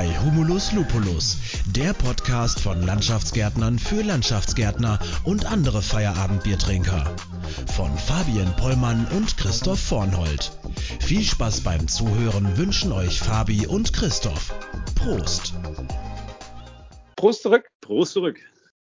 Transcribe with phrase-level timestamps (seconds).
[0.00, 1.36] bei Humulus Lupulus,
[1.76, 7.04] der Podcast von Landschaftsgärtnern für Landschaftsgärtner und andere Feierabendbiertrinker.
[7.76, 10.52] Von Fabian Pollmann und Christoph Vornhold.
[11.00, 14.54] Viel Spaß beim Zuhören wünschen euch Fabi und Christoph.
[14.94, 15.52] Prost!
[17.16, 17.70] Prost zurück.
[17.82, 18.40] Prost zurück.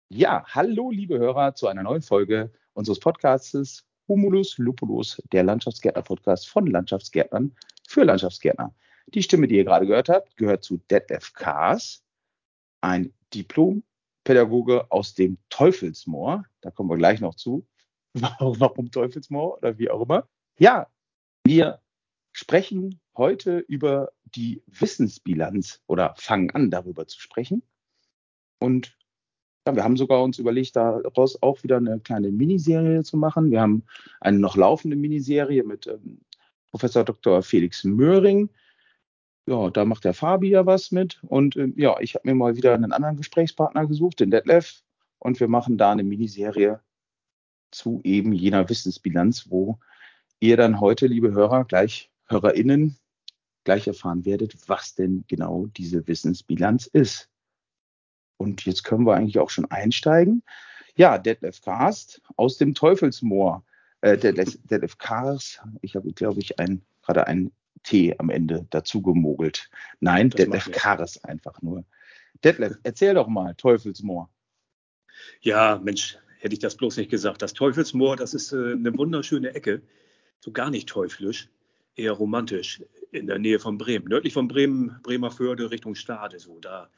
[0.09, 6.67] Ja, hallo liebe Hörer zu einer neuen Folge unseres Podcasts Humulus Lupulus, der Landschaftsgärtner-Podcast von
[6.67, 7.55] Landschaftsgärtnern
[7.87, 8.75] für Landschaftsgärtner.
[9.13, 12.03] Die Stimme, die ihr gerade gehört habt, gehört zu Detlef Kaas,
[12.81, 16.45] ein Diplompädagoge aus dem Teufelsmoor.
[16.61, 17.65] Da kommen wir gleich noch zu.
[18.13, 20.27] Warum Teufelsmoor oder wie auch immer.
[20.59, 20.87] Ja,
[21.43, 21.81] wir
[22.33, 27.63] sprechen heute über die Wissensbilanz oder fangen an, darüber zu sprechen.
[28.59, 28.95] Und
[29.67, 33.51] ja, wir haben sogar uns überlegt, daraus auch wieder eine kleine Miniserie zu machen.
[33.51, 33.83] Wir haben
[34.21, 36.21] eine noch laufende Miniserie mit ähm,
[36.71, 37.41] Professor Dr.
[37.41, 38.49] Felix Möhring.
[39.49, 41.23] Ja, da macht der Fabi ja was mit.
[41.23, 44.83] Und äh, ja, ich habe mir mal wieder einen anderen Gesprächspartner gesucht, den Detlef.
[45.17, 46.81] Und wir machen da eine Miniserie
[47.71, 49.79] zu eben jener Wissensbilanz, wo
[50.39, 52.99] ihr dann heute, liebe Hörer, gleich HörerInnen,
[53.63, 57.27] gleich erfahren werdet, was denn genau diese Wissensbilanz ist.
[58.37, 60.43] Und jetzt können wir eigentlich auch schon einsteigen.
[60.95, 63.63] Ja, Detlef Karst aus dem Teufelsmoor.
[64.01, 67.51] Äh, Detlef, Detlef Kars, ich habe, glaube ich, ein, gerade ein
[67.83, 69.69] T am Ende dazu gemogelt.
[69.99, 71.85] Nein, das Detlef Kars einfach nur.
[72.43, 74.29] Detlef, erzähl doch mal, Teufelsmoor.
[75.41, 77.41] Ja, Mensch, hätte ich das bloß nicht gesagt.
[77.41, 79.81] Das Teufelsmoor, das ist äh, eine wunderschöne Ecke.
[80.39, 81.49] So gar nicht teuflisch,
[81.95, 84.07] eher romantisch, in der Nähe von Bremen.
[84.07, 86.59] Nördlich von Bremen, Bremer Förde, Richtung Stade, so.
[86.59, 86.89] Da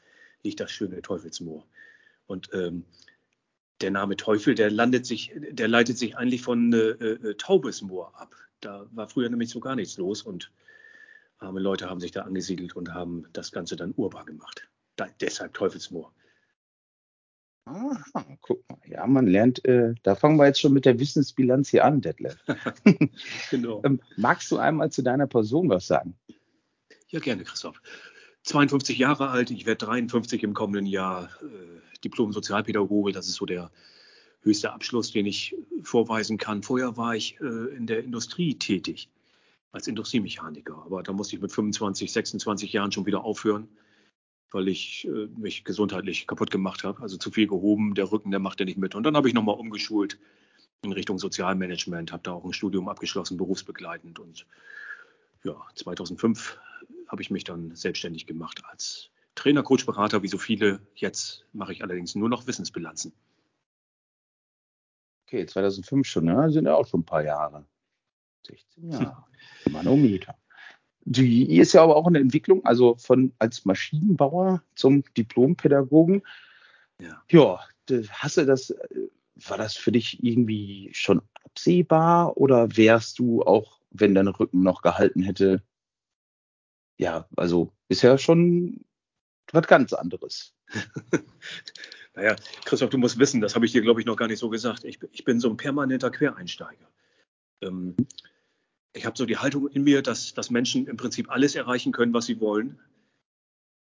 [0.42, 1.66] liegt das schöne Teufelsmoor.
[2.26, 2.84] Und ähm,
[3.80, 8.34] der Name Teufel, der landet sich, der leitet sich eigentlich von äh, äh, Taubesmoor ab.
[8.60, 10.52] Da war früher nämlich so gar nichts los und
[11.42, 14.68] arme Leute haben sich da angesiedelt und haben das Ganze dann urbar gemacht.
[14.96, 16.12] Da, deshalb Teufelsmoor.
[17.64, 18.78] Aha, guck mal.
[18.86, 22.36] Ja, man lernt, äh, da fangen wir jetzt schon mit der Wissensbilanz hier an, Detlef.
[23.50, 23.82] genau.
[23.84, 26.16] ähm, magst du einmal zu deiner Person was sagen?
[27.08, 27.80] Ja, gerne, Christoph.
[28.44, 33.70] 52 Jahre alt, ich werde 53 im kommenden Jahr, äh, Diplom-Sozialpädagoge, das ist so der
[34.42, 36.64] höchste Abschluss, den ich vorweisen kann.
[36.64, 39.08] Vorher war ich äh, in der Industrie tätig,
[39.72, 43.68] als Industriemechaniker, aber da musste ich mit 25, 26 Jahren schon wieder aufhören,
[44.50, 48.40] weil ich äh, mich gesundheitlich kaputt gemacht habe, also zu viel gehoben, der Rücken, der
[48.40, 48.94] macht ja nicht mit.
[48.94, 50.18] Und dann habe ich nochmal umgeschult
[50.82, 54.46] in Richtung Sozialmanagement, habe da auch ein Studium abgeschlossen, berufsbegleitend und
[55.42, 56.58] ja, 2005
[57.08, 60.80] habe ich mich dann selbstständig gemacht als Trainer, Coach, Berater, wie so viele.
[60.94, 63.12] Jetzt mache ich allerdings nur noch Wissensbilanzen.
[65.26, 66.50] Okay, 2005 schon, ne?
[66.50, 67.64] Sind ja auch schon ein paar Jahre.
[68.46, 69.24] 16 Jahre.
[69.70, 70.36] Manometer.
[71.04, 76.22] Die ist ja aber auch eine Entwicklung, also von als Maschinenbauer zum Diplompädagogen.
[77.00, 77.22] Ja.
[77.28, 77.60] ja,
[78.10, 78.72] hast du das,
[79.34, 84.82] war das für dich irgendwie schon absehbar oder wärst du auch, wenn dein Rücken noch
[84.82, 85.62] gehalten hätte,
[86.98, 88.84] ja, also ist ja schon
[89.50, 90.54] was ganz anderes.
[92.14, 94.48] naja, Christoph, du musst wissen, das habe ich dir, glaube ich, noch gar nicht so
[94.48, 94.84] gesagt.
[94.84, 96.88] Ich, ich bin so ein permanenter Quereinsteiger.
[97.62, 97.96] Ähm,
[98.92, 102.12] ich habe so die Haltung in mir, dass, dass Menschen im Prinzip alles erreichen können,
[102.12, 102.78] was sie wollen,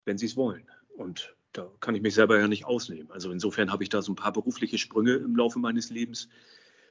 [0.05, 0.67] wenn sie es wollen.
[0.95, 3.09] Und da kann ich mich selber ja nicht ausnehmen.
[3.11, 6.27] Also insofern habe ich da so ein paar berufliche Sprünge im Laufe meines Lebens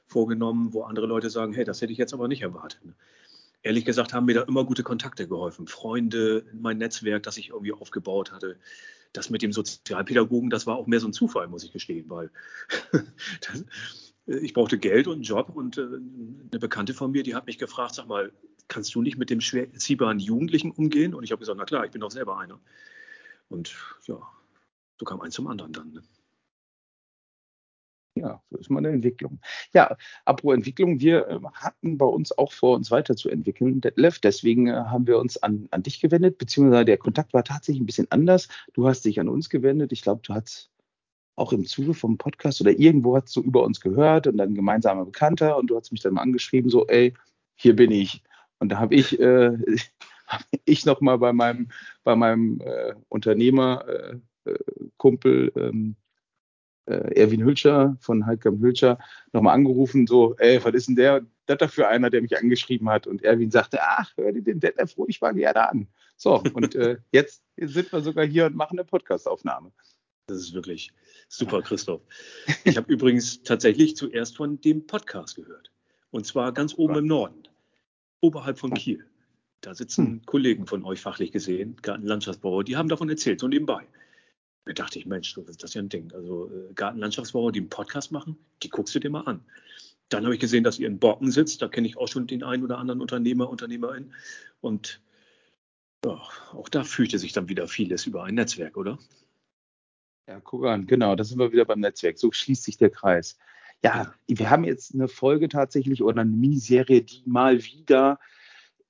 [0.07, 2.81] vorgenommen, wo andere Leute sagen, hey, das hätte ich jetzt aber nicht erwartet
[3.67, 5.67] ehrlich gesagt haben mir da immer gute Kontakte geholfen.
[5.67, 8.57] Freunde, mein Netzwerk, das ich irgendwie aufgebaut hatte.
[9.13, 12.29] Das mit dem Sozialpädagogen, das war auch mehr so ein Zufall, muss ich gestehen, weil
[13.41, 13.65] das,
[14.27, 17.57] ich brauchte Geld und einen Job und äh, eine Bekannte von mir, die hat mich
[17.57, 18.31] gefragt, sag mal,
[18.67, 21.13] kannst du nicht mit dem schwer erziehbaren Jugendlichen umgehen?
[21.13, 22.59] Und ich habe gesagt, na klar, ich bin doch selber einer.
[23.49, 24.19] Und ja,
[24.99, 25.93] so kam eins zum anderen dann.
[25.93, 26.03] Ne?
[28.15, 29.39] Ja, so ist mal eine Entwicklung.
[29.73, 29.95] Ja,
[30.25, 34.19] apropos Entwicklung, wir äh, hatten bei uns auch vor, uns weiterzuentwickeln, Detlef.
[34.19, 37.85] Deswegen äh, haben wir uns an, an dich gewendet, beziehungsweise der Kontakt war tatsächlich ein
[37.85, 38.49] bisschen anders.
[38.73, 39.91] Du hast dich an uns gewendet.
[39.91, 40.69] Ich glaube, du hast
[41.37, 45.05] auch im Zuge vom Podcast oder irgendwo hast du über uns gehört und dann gemeinsamer
[45.05, 47.13] Bekannter und du hast mich dann mal angeschrieben, so, ey,
[47.55, 48.23] hier bin ich.
[48.59, 49.55] Und da habe ich, äh,
[50.65, 51.69] ich nochmal bei meinem,
[52.03, 54.57] bei meinem äh, Unternehmer, äh, äh
[54.97, 55.95] Kumpel, ähm,
[56.85, 58.97] äh, Erwin Hülscher von Heidkamp Hülscher
[59.31, 63.05] nochmal angerufen, so, ey, was ist denn der, da für einer, der mich angeschrieben hat?
[63.05, 65.87] Und Erwin sagte, ach, hör dir den Detlef ruhig mal gerne an.
[66.15, 69.71] So, und äh, jetzt sind wir sogar hier und machen eine Podcastaufnahme.
[70.27, 70.91] Das ist wirklich
[71.29, 72.01] super, Christoph.
[72.65, 75.71] Ich habe übrigens tatsächlich zuerst von dem Podcast gehört.
[76.11, 77.43] Und zwar ganz oben im Norden,
[78.19, 79.05] oberhalb von Kiel.
[79.61, 80.25] Da sitzen hm.
[80.25, 83.87] Kollegen von euch fachlich gesehen, Gartenlandschaftsbauer, die haben davon erzählt, so nebenbei.
[84.65, 86.11] Da dachte ich, Mensch, das ist ja ein Ding.
[86.13, 89.45] Also äh, Gartenlandschaftsbauer, die einen Podcast machen, die guckst du dir mal an.
[90.09, 91.61] Dann habe ich gesehen, dass ihr in Borken sitzt.
[91.61, 94.13] Da kenne ich auch schon den einen oder anderen Unternehmer, Unternehmerin.
[94.59, 95.01] Und
[96.05, 96.21] ja,
[96.51, 98.99] auch da fühlte sich dann wieder vieles über ein Netzwerk, oder?
[100.27, 102.17] Ja, guck an, genau, da sind wir wieder beim Netzwerk.
[102.17, 103.37] So schließt sich der Kreis.
[103.83, 108.19] Ja, wir haben jetzt eine Folge tatsächlich oder eine Miniserie, die mal wieder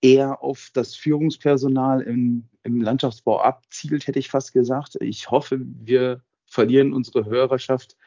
[0.01, 4.97] eher auf das Führungspersonal im, im Landschaftsbau abzielt, hätte ich fast gesagt.
[4.99, 7.97] Ich hoffe, wir verlieren unsere Hörerschaft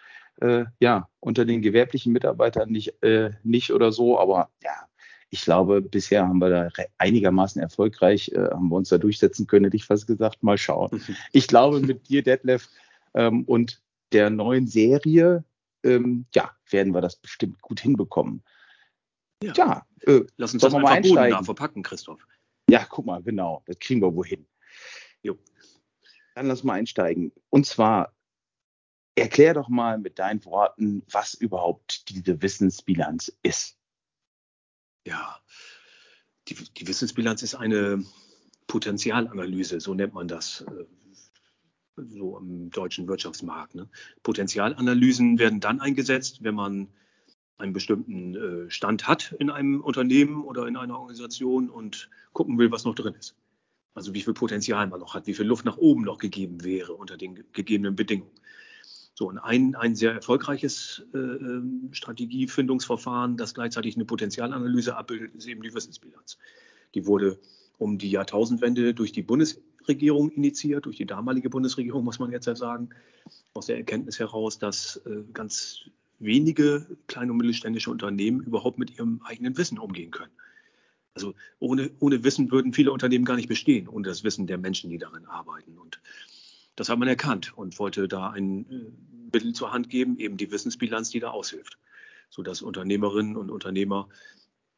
[0.41, 4.73] äh, ja unter den gewerblichen Mitarbeitern nicht, äh, nicht oder so, aber ja,
[5.29, 6.69] ich glaube, bisher haben wir da
[6.99, 10.43] einigermaßen erfolgreich, äh, haben wir uns da durchsetzen können, hätte ich fast gesagt.
[10.43, 10.91] Mal schauen.
[11.33, 12.69] Ich glaube, mit dir, Detlef,
[13.15, 15.45] ähm, und der neuen Serie,
[15.85, 18.43] ähm, ja, werden wir das bestimmt gut hinbekommen.
[19.43, 21.45] Ja, ja äh, lass uns das mal einsteigen.
[21.45, 22.27] verpacken, Christoph.
[22.69, 24.47] Ja, guck mal, genau, das kriegen wir wohin.
[25.23, 25.39] Jo.
[26.35, 27.33] Dann lass mal einsteigen.
[27.51, 28.15] Und zwar,
[29.15, 33.77] erklär doch mal mit deinen Worten, was überhaupt diese Wissensbilanz ist.
[35.07, 35.41] Ja,
[36.49, 38.05] die, die Wissensbilanz ist eine
[38.67, 40.65] Potenzialanalyse, so nennt man das
[42.08, 43.75] so im deutschen Wirtschaftsmarkt.
[43.75, 43.88] Ne?
[44.23, 46.88] Potenzialanalysen werden dann eingesetzt, wenn man
[47.58, 52.73] einen bestimmten äh, Stand hat in einem Unternehmen oder in einer Organisation und gucken will,
[52.73, 53.37] was noch drin ist.
[53.94, 56.94] Also wie viel Potenzial man noch hat, wie viel Luft nach oben noch gegeben wäre
[56.94, 58.31] unter den gegebenen Bedingungen.
[59.14, 65.47] So, und ein, ein sehr erfolgreiches äh, ähm, Strategiefindungsverfahren, das gleichzeitig eine Potenzialanalyse abbildet, ist
[65.47, 66.38] eben die Wissensbilanz.
[66.94, 67.38] Die wurde
[67.76, 69.23] um die Jahrtausendwende durch die
[69.91, 72.91] Bundesregierung initiiert, durch die damalige Bundesregierung, muss man jetzt ja sagen,
[73.55, 75.81] aus der Erkenntnis heraus, dass äh, ganz
[76.21, 80.33] wenige kleine und mittelständische Unternehmen überhaupt mit ihrem eigenen Wissen umgehen können.
[81.15, 84.91] Also ohne, ohne Wissen würden viele Unternehmen gar nicht bestehen, ohne das Wissen der Menschen,
[84.91, 85.77] die darin arbeiten.
[85.77, 86.01] Und
[86.77, 88.93] das hat man erkannt und wollte da ein äh,
[89.33, 91.79] Mittel zur Hand geben, eben die Wissensbilanz, die da aushilft,
[92.29, 94.09] sodass Unternehmerinnen und Unternehmer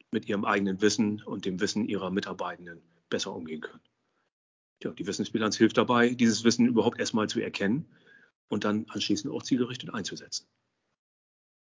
[0.09, 3.81] mit ihrem eigenen Wissen und dem Wissen ihrer Mitarbeitenden besser umgehen können.
[4.83, 7.85] Ja, die Wissensbilanz hilft dabei, dieses Wissen überhaupt erstmal zu erkennen
[8.49, 10.45] und dann anschließend auch zielgerichtet einzusetzen.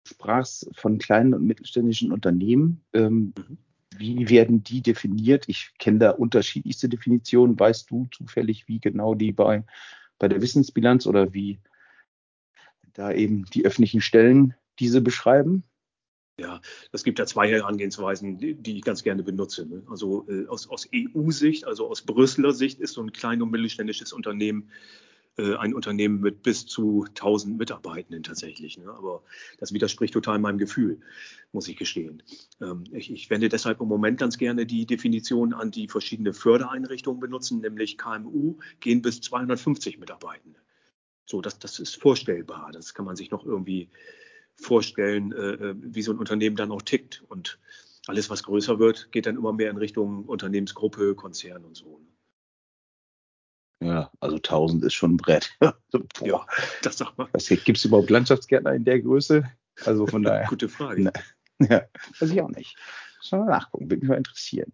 [0.05, 2.83] Du sprachst von kleinen und mittelständischen Unternehmen.
[2.93, 3.57] Ähm, mhm.
[3.97, 5.45] Wie werden die definiert?
[5.47, 7.59] Ich kenne da unterschiedlichste Definitionen.
[7.59, 9.63] Weißt du zufällig, wie genau die bei,
[10.17, 11.59] bei der Wissensbilanz oder wie
[12.93, 15.63] da eben die öffentlichen Stellen diese beschreiben?
[16.39, 19.67] Ja, es gibt ja zwei Herangehensweisen, die, ich ganz gerne benutze.
[19.67, 19.83] Ne?
[19.87, 24.13] Also äh, aus, aus EU-Sicht, also aus Brüsseler Sicht ist so ein klein- und mittelständisches
[24.13, 24.71] Unternehmen
[25.37, 28.77] äh, ein Unternehmen mit bis zu 1000 Mitarbeitenden tatsächlich.
[28.77, 28.91] Ne?
[28.91, 29.23] Aber
[29.57, 30.99] das widerspricht total meinem Gefühl,
[31.51, 32.21] muss ich gestehen.
[32.61, 37.19] Ähm, ich, ich, wende deshalb im Moment ganz gerne die Definition an, die verschiedene Fördereinrichtungen
[37.19, 40.59] benutzen, nämlich KMU gehen bis 250 Mitarbeitende.
[41.25, 42.71] So, das, das ist vorstellbar.
[42.71, 43.89] Das kann man sich noch irgendwie
[44.55, 47.23] vorstellen, äh, äh, wie so ein Unternehmen dann auch tickt.
[47.27, 47.59] Und
[48.07, 51.99] alles, was größer wird, geht dann immer mehr in Richtung Unternehmensgruppe, Konzern und so.
[51.99, 52.07] Ne?
[53.87, 55.57] Ja, also 1000 ist schon ein Brett.
[56.21, 56.45] ja,
[56.81, 57.27] das sag mal.
[57.33, 59.43] Gibt es überhaupt Landschaftsgärtner in der Größe?
[59.85, 60.47] Also von daher.
[60.47, 61.01] Gute Frage.
[61.03, 61.11] Na,
[61.69, 61.83] ja,
[62.19, 62.77] weiß ich auch nicht.
[63.17, 64.71] Muss mal nachgucken, würde mich mal interessieren.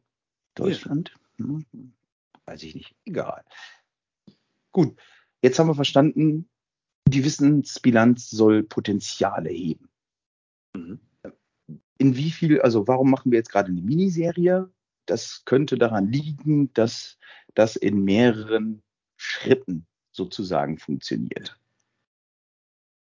[0.55, 1.11] Deutschland?
[1.39, 1.45] Ja.
[1.45, 1.65] Hm,
[2.45, 2.95] weiß ich nicht.
[3.05, 3.43] Egal.
[4.71, 4.95] Gut,
[5.41, 6.49] jetzt haben wir verstanden,
[7.09, 9.89] die Wissensbilanz soll Potenziale heben.
[10.75, 10.99] Mhm.
[11.97, 14.71] In wie viel, also warum machen wir jetzt gerade eine Miniserie?
[15.05, 17.17] Das könnte daran liegen, dass
[17.55, 18.81] das in mehreren
[19.17, 21.59] Schritten sozusagen funktioniert.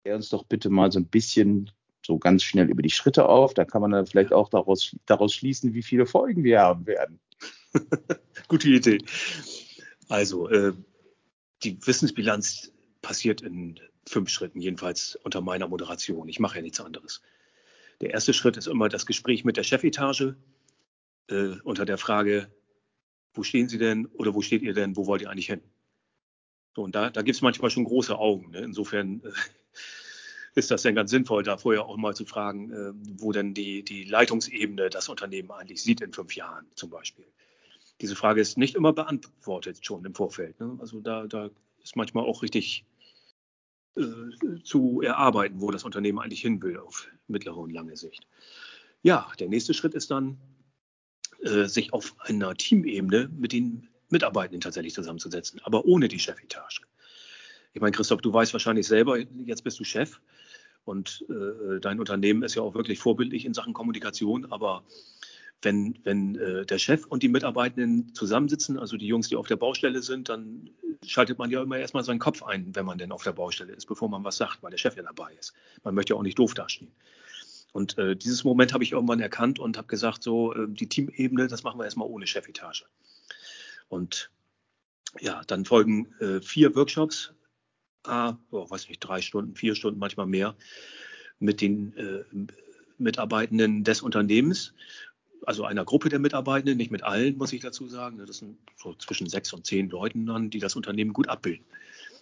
[0.03, 1.71] Klär uns doch bitte mal so ein bisschen
[2.05, 3.53] so ganz schnell über die Schritte auf.
[3.53, 7.19] Da kann man dann vielleicht auch daraus, daraus schließen, wie viele Folgen wir haben werden.
[8.47, 8.99] Gute Idee.
[10.07, 10.73] Also, äh,
[11.63, 16.27] die Wissensbilanz passiert in fünf Schritten, jedenfalls unter meiner Moderation.
[16.29, 17.21] Ich mache ja nichts anderes.
[18.01, 20.35] Der erste Schritt ist immer das Gespräch mit der Chefetage
[21.27, 22.51] äh, unter der Frage,
[23.33, 25.61] wo stehen Sie denn oder wo steht ihr denn, wo wollt ihr eigentlich hin?
[26.75, 28.51] So, und da, da gibt es manchmal schon große Augen.
[28.51, 28.59] Ne?
[28.59, 29.31] Insofern äh,
[30.55, 32.91] ist das denn ganz sinnvoll, da vorher auch mal zu fragen, äh,
[33.21, 37.25] wo denn die, die Leitungsebene das Unternehmen eigentlich sieht in fünf Jahren zum Beispiel.
[38.01, 40.59] Diese Frage ist nicht immer beantwortet schon im Vorfeld.
[40.59, 40.77] Ne?
[40.79, 41.49] Also da, da
[41.83, 42.85] ist manchmal auch richtig
[44.63, 48.27] zu erarbeiten, wo das Unternehmen eigentlich hin will auf mittlere und lange Sicht.
[49.01, 50.37] Ja, der nächste Schritt ist dann,
[51.41, 56.81] äh, sich auf einer Teamebene mit den Mitarbeitenden tatsächlich zusammenzusetzen, aber ohne die Chefetage.
[57.73, 60.19] Ich meine, Christoph, du weißt wahrscheinlich selber, jetzt bist du Chef
[60.83, 64.83] und äh, dein Unternehmen ist ja auch wirklich vorbildlich in Sachen Kommunikation, aber
[65.61, 69.57] wenn, wenn äh, der Chef und die Mitarbeitenden zusammensitzen, also die Jungs, die auf der
[69.57, 70.69] Baustelle sind, dann
[71.05, 73.85] schaltet man ja immer erstmal seinen Kopf ein, wenn man denn auf der Baustelle ist,
[73.85, 75.53] bevor man was sagt, weil der Chef ja dabei ist.
[75.83, 76.91] Man möchte ja auch nicht doof dastehen.
[77.71, 81.47] Und äh, dieses Moment habe ich irgendwann erkannt und habe gesagt, so äh, die Teamebene,
[81.47, 82.85] das machen wir erstmal ohne Chefetage.
[83.89, 84.31] Und
[85.19, 87.33] ja, dann folgen äh, vier Workshops,
[88.03, 90.55] ah, oh, weiß nicht, drei Stunden, vier Stunden, manchmal mehr,
[91.39, 92.23] mit den äh,
[92.97, 94.73] Mitarbeitenden des Unternehmens,
[95.45, 98.17] also einer Gruppe der Mitarbeitenden, nicht mit allen, muss ich dazu sagen.
[98.25, 101.65] Das sind so zwischen sechs und zehn Leuten dann, die das Unternehmen gut abbilden.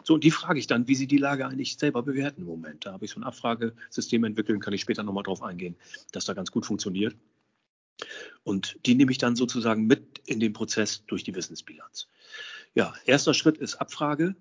[0.04, 2.86] So, und die frage ich dann, wie sie die Lage eigentlich selber bewerten im Moment.
[2.86, 5.76] Da habe ich so ein Abfragesystem entwickelt, kann ich später nochmal drauf eingehen,
[6.14, 7.16] dass da ganz gut funktioniert.
[8.44, 12.08] Und die nehme ich dann sozusagen mit in den Prozess durch die Wissensbilanz.
[12.74, 14.36] Ja, erster Schritt ist Abfrage,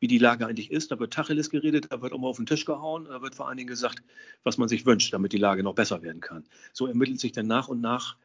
[0.00, 0.90] wie die Lage eigentlich ist.
[0.90, 3.48] Da wird Tacheles geredet, da wird auch mal auf den Tisch gehauen, da wird vor
[3.48, 4.02] allen Dingen gesagt,
[4.42, 6.44] was man sich wünscht, damit die Lage noch besser werden kann.
[6.72, 8.16] So ermittelt sich dann nach und nach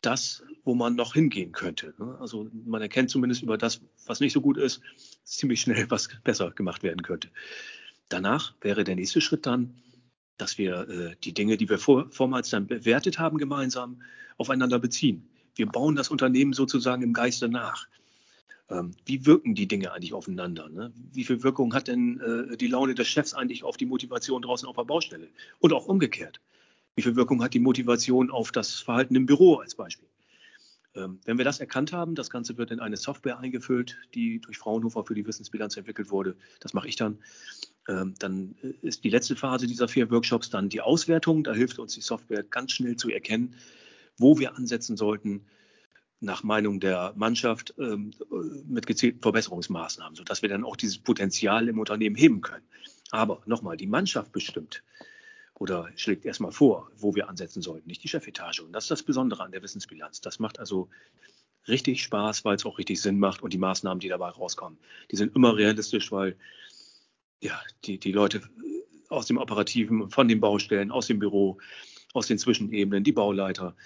[0.00, 1.94] das, wo man noch hingehen könnte.
[1.98, 2.16] Ne?
[2.20, 4.80] Also man erkennt zumindest über das, was nicht so gut ist,
[5.24, 7.28] ziemlich schnell, was besser gemacht werden könnte.
[8.08, 9.74] Danach wäre der nächste Schritt dann,
[10.36, 14.02] dass wir äh, die Dinge, die wir vor, vormals dann bewertet haben, gemeinsam
[14.36, 15.28] aufeinander beziehen.
[15.56, 17.88] Wir bauen das Unternehmen sozusagen im Geiste nach.
[18.70, 20.68] Ähm, wie wirken die Dinge eigentlich aufeinander?
[20.68, 20.92] Ne?
[21.12, 24.68] Wie viel Wirkung hat denn äh, die Laune des Chefs eigentlich auf die Motivation draußen
[24.68, 25.28] auf der Baustelle?
[25.58, 26.40] Und auch umgekehrt.
[26.94, 30.08] Wie viel Wirkung hat die Motivation auf das Verhalten im Büro als Beispiel?
[30.94, 34.58] Ähm, wenn wir das erkannt haben, das Ganze wird in eine Software eingefüllt, die durch
[34.58, 36.36] Fraunhofer für die Wissensbilanz entwickelt wurde.
[36.60, 37.18] Das mache ich dann.
[37.88, 41.44] Ähm, dann äh, ist die letzte Phase dieser vier Workshops dann die Auswertung.
[41.44, 43.54] Da hilft uns die Software ganz schnell zu erkennen,
[44.18, 45.46] wo wir ansetzen sollten,
[46.20, 48.12] nach Meinung der Mannschaft ähm,
[48.66, 52.64] mit gezielten Verbesserungsmaßnahmen, sodass wir dann auch dieses Potenzial im Unternehmen heben können.
[53.10, 54.82] Aber nochmal, die Mannschaft bestimmt
[55.54, 58.60] oder schlägt erstmal vor, wo wir ansetzen sollten, nicht die Chefetage.
[58.60, 60.20] Und das ist das Besondere an der Wissensbilanz.
[60.20, 60.88] Das macht also
[61.66, 64.78] richtig Spaß, weil es auch richtig Sinn macht und die Maßnahmen, die dabei rauskommen,
[65.10, 66.36] die sind immer realistisch, weil
[67.40, 68.42] ja, die, die Leute
[69.08, 71.58] aus dem Operativen, von den Baustellen, aus dem Büro,
[72.12, 73.76] aus den Zwischenebenen, die Bauleiter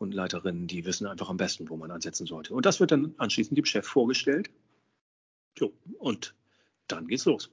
[0.00, 2.54] und Leiterinnen, die wissen einfach am besten, wo man ansetzen sollte.
[2.54, 4.50] Und das wird dann anschließend dem Chef vorgestellt.
[5.58, 6.34] Jo, und
[6.88, 7.50] dann geht's los.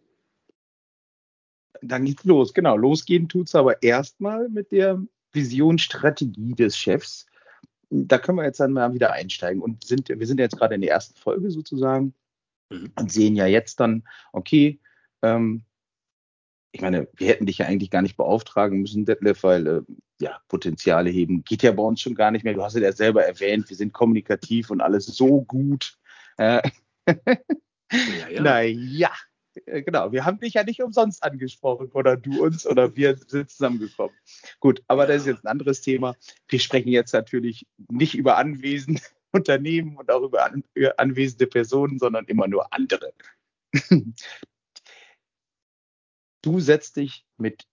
[1.81, 2.77] Dann geht's los, genau.
[2.77, 7.25] Losgehen tut's aber erstmal mit der Visionsstrategie des Chefs.
[7.89, 10.81] Da können wir jetzt dann mal wieder einsteigen und sind, wir sind jetzt gerade in
[10.81, 12.13] der ersten Folge sozusagen
[12.69, 12.93] mhm.
[12.97, 14.79] und sehen ja jetzt dann, okay,
[15.21, 15.63] ähm,
[16.71, 19.81] ich meine, wir hätten dich ja eigentlich gar nicht beauftragen müssen, Detlef, weil äh,
[20.19, 22.53] ja, Potenziale heben geht ja bei uns schon gar nicht mehr.
[22.53, 25.97] Du hast ja selber erwähnt, wir sind kommunikativ und alles so gut.
[26.37, 26.61] Äh,
[27.07, 28.41] ja, ja.
[28.41, 29.11] Naja,
[29.65, 30.11] äh, genau.
[30.11, 34.15] Wir haben dich ja nicht umsonst angesprochen oder du uns oder wir sind zusammengekommen.
[34.59, 35.13] Gut, aber ja.
[35.13, 36.15] das ist jetzt ein anderes Thema.
[36.47, 41.99] Wir sprechen jetzt natürlich nicht über anwesende Unternehmen und auch über, an, über anwesende Personen,
[41.99, 43.13] sondern immer nur andere.
[46.43, 47.67] Du setzt dich mit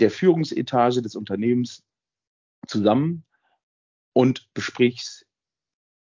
[0.00, 1.82] der Führungsetage des Unternehmens
[2.66, 3.24] zusammen
[4.12, 5.26] und besprichst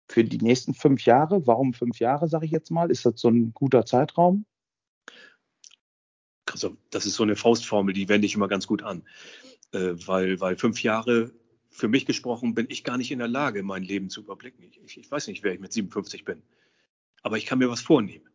[0.08, 1.46] für die nächsten fünf Jahre.
[1.46, 2.90] Warum fünf Jahre, sage ich jetzt mal?
[2.90, 4.44] Ist das so ein guter Zeitraum?
[6.46, 9.02] Also, das ist so eine Faustformel, die wende ich immer ganz gut an.
[9.72, 11.32] Äh, weil, weil fünf Jahre,
[11.70, 14.62] für mich gesprochen, bin ich gar nicht in der Lage, mein Leben zu überblicken.
[14.62, 16.42] Ich, ich weiß nicht, wer ich mit 57 bin.
[17.22, 18.28] Aber ich kann mir was vornehmen.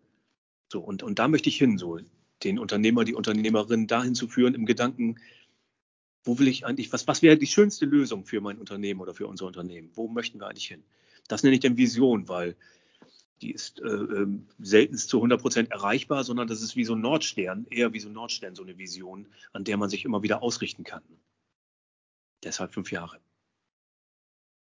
[0.71, 1.77] So, und, und da möchte ich hin.
[1.77, 1.99] So
[2.43, 5.19] den Unternehmer, die Unternehmerin dahin zu führen im Gedanken,
[6.23, 9.27] wo will ich eigentlich, was, was wäre die schönste Lösung für mein Unternehmen oder für
[9.27, 9.89] unser Unternehmen?
[9.93, 10.83] Wo möchten wir eigentlich hin?
[11.27, 12.55] Das nenne ich dann Vision, weil
[13.41, 17.01] die ist äh, ähm, selten zu 100 Prozent erreichbar, sondern das ist wie so ein
[17.01, 20.43] Nordstern, eher wie so ein Nordstern, so eine Vision, an der man sich immer wieder
[20.43, 21.03] ausrichten kann.
[22.43, 23.19] Deshalb fünf Jahre.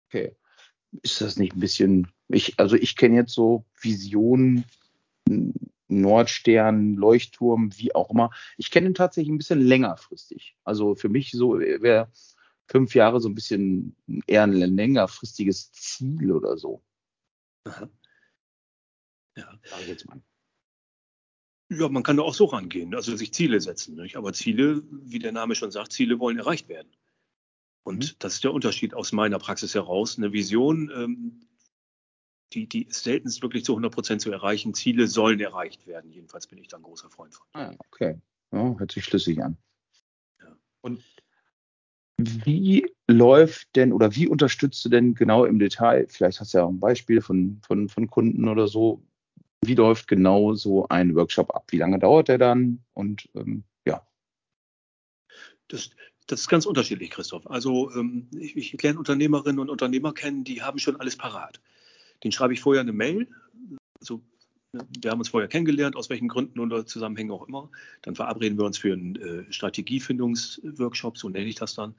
[0.08, 0.34] Okay.
[1.02, 4.64] Ist das nicht ein bisschen, ich, also ich kenne jetzt so Visionen,
[5.88, 8.30] Nordstern, Leuchtturm, wie auch immer.
[8.56, 10.56] Ich kenne ihn tatsächlich ein bisschen längerfristig.
[10.64, 12.10] Also für mich so wäre
[12.66, 16.82] fünf Jahre so ein bisschen eher ein längerfristiges Ziel oder so.
[17.64, 17.88] Aha.
[19.36, 19.58] Ja.
[19.64, 20.20] Sag ich jetzt mal.
[21.70, 23.94] Ja, man kann da auch so rangehen, also sich Ziele setzen.
[23.96, 24.16] Nicht?
[24.16, 26.88] Aber Ziele, wie der Name schon sagt, Ziele wollen erreicht werden.
[27.82, 28.16] Und mhm.
[28.18, 30.16] das ist der Unterschied aus meiner Praxis heraus.
[30.18, 31.40] Eine Vision ähm,
[32.52, 34.74] die, die ist selten wirklich zu 100 Prozent zu erreichen.
[34.74, 36.10] Ziele sollen erreicht werden.
[36.10, 37.46] Jedenfalls bin ich da ein großer Freund von.
[37.52, 38.20] Ah, okay.
[38.52, 39.56] Ja, hört sich schlüssig an.
[40.40, 40.56] Ja.
[40.80, 41.02] Und
[42.16, 46.06] wie läuft denn oder wie unterstützt du denn genau im Detail?
[46.08, 49.04] Vielleicht hast du ja auch ein Beispiel von, von, von Kunden oder so.
[49.64, 51.66] Wie läuft genau so ein Workshop ab?
[51.68, 52.84] Wie lange dauert der dann?
[52.94, 54.06] Und ähm, ja.
[55.68, 55.90] Das,
[56.26, 57.48] Das ist ganz unterschiedlich, Christoph.
[57.48, 61.60] Also ähm, ich, ich lerne Unternehmerinnen und Unternehmer kennen, die haben schon alles parat.
[62.24, 63.28] Den schreibe ich vorher eine Mail.
[64.00, 64.22] Also,
[64.72, 67.70] wir haben uns vorher kennengelernt, aus welchen Gründen oder Zusammenhängen auch immer.
[68.02, 71.94] Dann verabreden wir uns für einen äh, Strategiefindungsworkshop, so nenne ich das dann.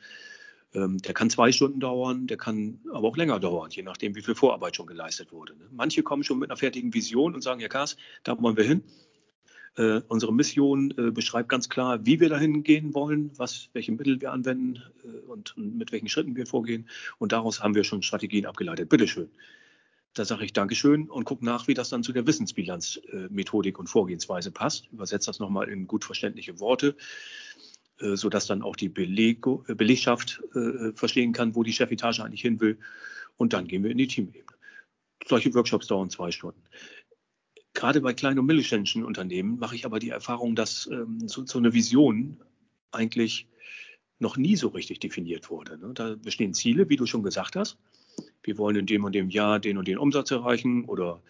[0.73, 4.21] Ähm, der kann zwei Stunden dauern, der kann aber auch länger dauern, je nachdem, wie
[4.21, 5.57] viel Vorarbeit schon geleistet wurde.
[5.57, 5.65] Ne?
[5.71, 8.83] Manche kommen schon mit einer fertigen Vision und sagen, Herr Kaas, da wollen wir hin.
[9.77, 14.21] Äh, unsere Mission äh, beschreibt ganz klar, wie wir dahin gehen wollen, was, welche Mittel
[14.21, 16.87] wir anwenden äh, und, mit welchen Schritten wir vorgehen.
[17.17, 18.89] Und daraus haben wir schon Strategien abgeleitet.
[18.89, 19.29] Bitteschön.
[20.13, 23.87] Da sage ich Dankeschön und gucke nach, wie das dann zu der Wissensbilanzmethodik äh, und
[23.87, 24.87] Vorgehensweise passt.
[24.91, 26.95] Übersetze das nochmal in gut verständliche Worte,
[27.99, 30.41] äh, sodass dann auch die äh, Belegschaft
[30.95, 32.79] verstehen kann, wo die Chefetage eigentlich hin will.
[33.37, 34.45] Und dann gehen wir in die Teamebene.
[35.27, 36.61] Solche Workshops dauern zwei Stunden.
[37.73, 41.59] Gerade bei kleinen und mittelständischen Unternehmen mache ich aber die Erfahrung, dass ähm, so, so,
[41.59, 42.41] eine Vision
[42.91, 43.47] eigentlich
[44.17, 45.77] noch nie so richtig definiert wurde.
[45.77, 45.93] Ne?
[45.93, 47.77] Da bestehen Ziele, wie du schon gesagt hast.
[48.49, 51.21] Wir wollen in dem und dem Jahr den und den Umsatz erreichen oder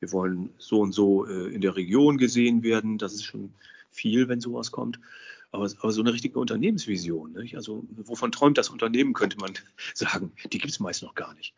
[0.00, 2.98] wir wollen so und so äh, in der Region gesehen werden.
[2.98, 3.54] Das ist schon
[3.92, 4.98] viel, wenn sowas kommt.
[5.52, 7.54] Aber, aber so eine richtige Unternehmensvision, nicht?
[7.54, 9.52] also wovon träumt das Unternehmen, könnte man
[9.94, 11.54] sagen, die gibt es meist noch gar nicht.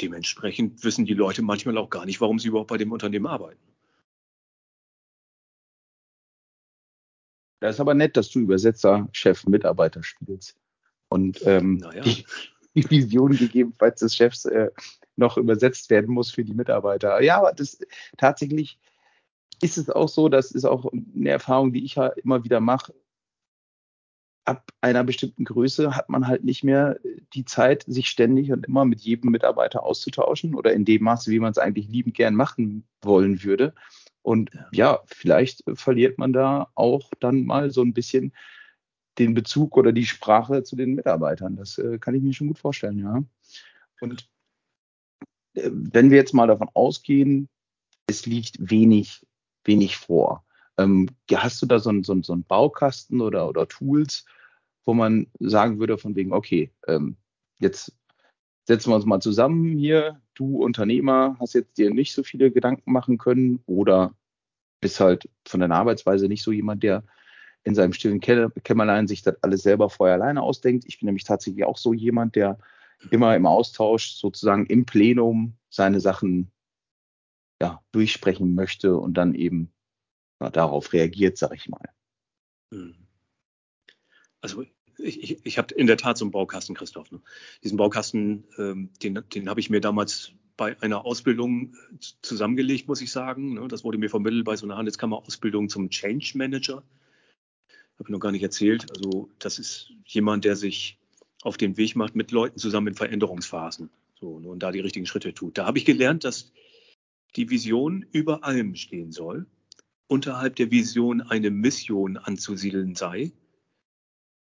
[0.00, 3.62] Dementsprechend wissen die Leute manchmal auch gar nicht, warum sie überhaupt bei dem Unternehmen arbeiten.
[7.60, 10.56] Das ist aber nett, dass du Übersetzer, Chef, Mitarbeiter spielst.
[11.08, 12.02] Und ähm, naja.
[12.02, 12.24] die,
[12.82, 14.70] die, Vision gegebenenfalls des Chefs äh,
[15.16, 17.20] noch übersetzt werden muss für die Mitarbeiter.
[17.22, 17.78] Ja, aber das
[18.16, 18.78] tatsächlich
[19.60, 22.94] ist es auch so, das ist auch eine Erfahrung, die ich ja immer wieder mache
[24.48, 26.98] ab einer bestimmten Größe hat man halt nicht mehr
[27.34, 31.38] die Zeit, sich ständig und immer mit jedem Mitarbeiter auszutauschen oder in dem Maße, wie
[31.38, 33.74] man es eigentlich liebend gern machen wollen würde.
[34.22, 38.32] Und ja, vielleicht verliert man da auch dann mal so ein bisschen
[39.18, 41.56] den Bezug oder die Sprache zu den Mitarbeitern.
[41.56, 43.22] Das äh, kann ich mir schon gut vorstellen, ja.
[44.00, 44.28] Und
[45.54, 47.48] äh, wenn wir jetzt mal davon ausgehen,
[48.06, 49.26] es liegt wenig,
[49.64, 50.44] wenig vor.
[50.78, 54.24] Ähm, hast du da so einen so so ein Baukasten oder, oder Tools,
[54.84, 57.16] wo man sagen würde, von wegen, okay, ähm,
[57.58, 57.92] jetzt
[58.66, 62.92] setzen wir uns mal zusammen hier, du Unternehmer, hast jetzt dir nicht so viele Gedanken
[62.92, 64.14] machen können oder
[64.80, 67.02] bist halt von deiner Arbeitsweise nicht so jemand, der
[67.64, 70.84] in seinem stillen Kämmerlein sich das alles selber vorher alleine ausdenkt.
[70.86, 72.58] Ich bin nämlich tatsächlich auch so jemand, der
[73.10, 76.50] immer im Austausch sozusagen im Plenum seine Sachen
[77.60, 79.72] ja, durchsprechen möchte und dann eben
[80.40, 81.84] ja, darauf reagiert, sag ich mal.
[82.72, 82.94] Hm.
[84.40, 84.64] Also
[84.98, 87.10] ich, ich, ich habe in der Tat so einen Baukasten, Christoph.
[87.10, 87.20] Ne?
[87.62, 93.00] Diesen Baukasten, ähm, den, den habe ich mir damals bei einer Ausbildung äh, zusammengelegt, muss
[93.00, 93.54] ich sagen.
[93.54, 93.68] Ne?
[93.68, 96.82] Das wurde mir vermittelt bei so einer Handelskammer-Ausbildung zum Change Manager.
[97.98, 98.86] Habe ich noch gar nicht erzählt.
[98.90, 100.98] Also das ist jemand, der sich
[101.42, 105.34] auf den Weg macht mit Leuten zusammen in Veränderungsphasen so, und da die richtigen Schritte
[105.34, 105.58] tut.
[105.58, 106.52] Da habe ich gelernt, dass
[107.36, 109.46] die Vision über allem stehen soll,
[110.06, 113.32] unterhalb der Vision eine Mission anzusiedeln sei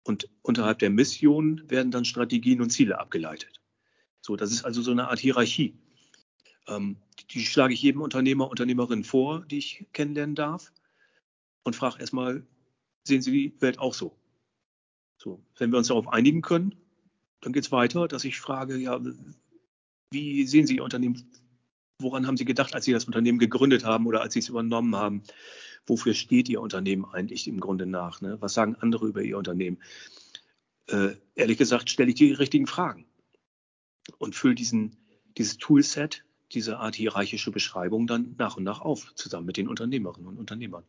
[0.05, 3.61] und unterhalb der Mission werden dann Strategien und Ziele abgeleitet.
[4.21, 5.75] So, das ist also so eine Art Hierarchie.
[6.67, 6.97] Ähm,
[7.31, 10.73] die schlage ich jedem Unternehmer, Unternehmerin vor, die ich kennenlernen darf
[11.63, 12.47] und frage erstmal,
[13.09, 14.16] sehen Sie die Welt auch so?
[15.16, 16.77] So, wenn wir uns darauf einigen können,
[17.40, 19.01] dann geht es weiter, dass ich frage, ja,
[20.12, 21.31] wie sehen Sie Ihr Unternehmen?
[22.01, 24.94] Woran haben Sie gedacht, als Sie das Unternehmen gegründet haben oder als Sie es übernommen
[24.94, 25.25] haben?
[25.88, 28.21] wofür steht Ihr Unternehmen eigentlich im Grunde nach?
[28.21, 28.37] Ne?
[28.40, 29.79] Was sagen andere über Ihr Unternehmen?
[30.87, 33.07] Äh, ehrlich gesagt stelle ich die richtigen Fragen
[34.18, 34.97] und fülle diesen,
[35.37, 40.27] dieses Toolset, diese Art hierarchische Beschreibung dann nach und nach auf, zusammen mit den Unternehmerinnen
[40.27, 40.85] und Unternehmern.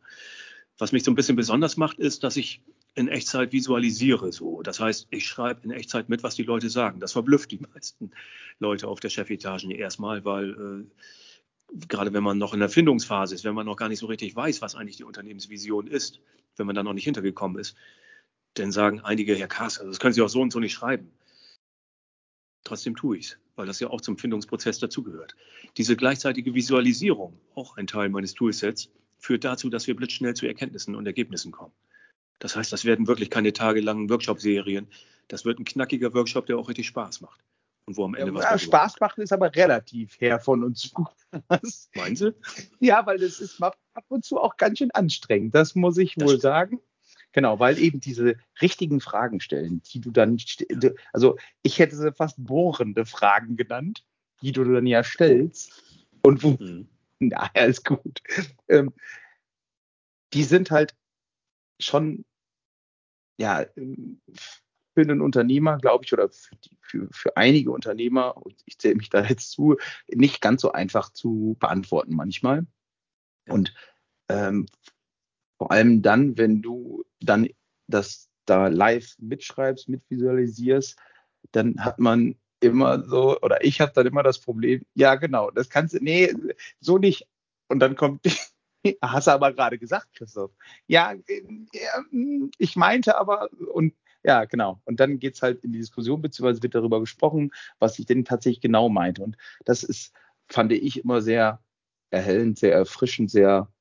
[0.80, 2.62] Was mich so ein bisschen besonders macht, ist, dass ich
[2.94, 4.32] in Echtzeit visualisiere.
[4.32, 4.62] So.
[4.62, 7.00] Das heißt, ich schreibe in Echtzeit mit, was die Leute sagen.
[7.00, 8.12] Das verblüfft die meisten
[8.58, 13.44] Leute auf der Chefetage erstmal, weil äh, gerade wenn man noch in der Findungsphase ist,
[13.44, 16.20] wenn man noch gar nicht so richtig weiß, was eigentlich die Unternehmensvision ist,
[16.56, 17.76] wenn man da noch nicht hintergekommen ist,
[18.54, 21.12] dann sagen einige, Herr Kass, also das können Sie auch so und so nicht schreiben.
[22.64, 25.36] Trotzdem tue ich es, weil das ja auch zum Findungsprozess dazugehört.
[25.76, 30.96] Diese gleichzeitige Visualisierung, auch ein Teil meines Toolsets, führt dazu, dass wir blitzschnell zu Erkenntnissen
[30.96, 31.72] und Ergebnissen kommen.
[32.38, 34.88] Das heißt, das werden wirklich keine tagelangen Workshop-Serien.
[35.28, 37.40] Das wird ein knackiger Workshop, der auch richtig Spaß macht
[37.90, 38.44] und wo am Ende ja, was.
[38.44, 40.92] Ja, Spaß macht ist aber relativ her von uns.
[41.94, 42.34] Meinen Sie?
[42.78, 43.76] Ja, weil das ist ab
[44.08, 46.80] und zu auch ganz schön anstrengend, das muss ich das wohl sagen.
[47.32, 50.36] Genau, weil eben diese richtigen Fragen stellen, die du dann,
[51.12, 54.04] also ich hätte sie fast bohrende Fragen genannt,
[54.42, 55.72] die du dann ja stellst.
[56.22, 56.88] Und wo, mhm.
[57.54, 58.22] naja, ist gut.
[58.68, 58.92] Ähm,
[60.32, 60.94] die sind halt
[61.78, 62.24] schon
[63.40, 68.78] ja, für einen Unternehmer, glaube ich, oder für, die, für, für einige Unternehmer, und ich
[68.78, 69.76] zähle mich da jetzt zu,
[70.08, 72.66] nicht ganz so einfach zu beantworten manchmal.
[73.48, 73.74] Und
[74.28, 74.66] ähm,
[75.58, 77.48] vor allem dann, wenn du dann
[77.86, 80.98] das da live mitschreibst, mitvisualisierst,
[81.52, 85.70] dann hat man immer so, oder ich habe dann immer das Problem, ja genau, das
[85.70, 86.32] kannst du, nee,
[86.80, 87.26] so nicht.
[87.68, 88.20] Und dann kommt,
[89.02, 90.52] hast du aber gerade gesagt, Christoph.
[90.86, 91.14] Ja,
[91.72, 92.04] ja,
[92.58, 94.80] ich meinte aber, und ja, genau.
[94.84, 98.60] Und dann geht's halt in die Diskussion, beziehungsweise wird darüber gesprochen, was ich denn tatsächlich
[98.60, 99.22] genau meinte.
[99.22, 100.12] Und das ist,
[100.48, 101.62] fand ich immer sehr
[102.10, 103.72] erhellend, sehr erfrischend, sehr,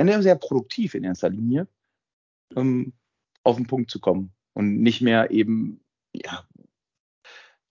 [0.00, 1.68] ja, sehr produktiv in erster Linie,
[2.54, 2.92] um
[3.42, 5.80] auf den Punkt zu kommen und nicht mehr eben,
[6.14, 6.46] ja,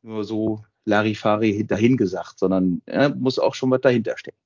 [0.05, 4.37] nur so Larifari dahingesagt, sondern ja, muss auch schon was dahinter stecken.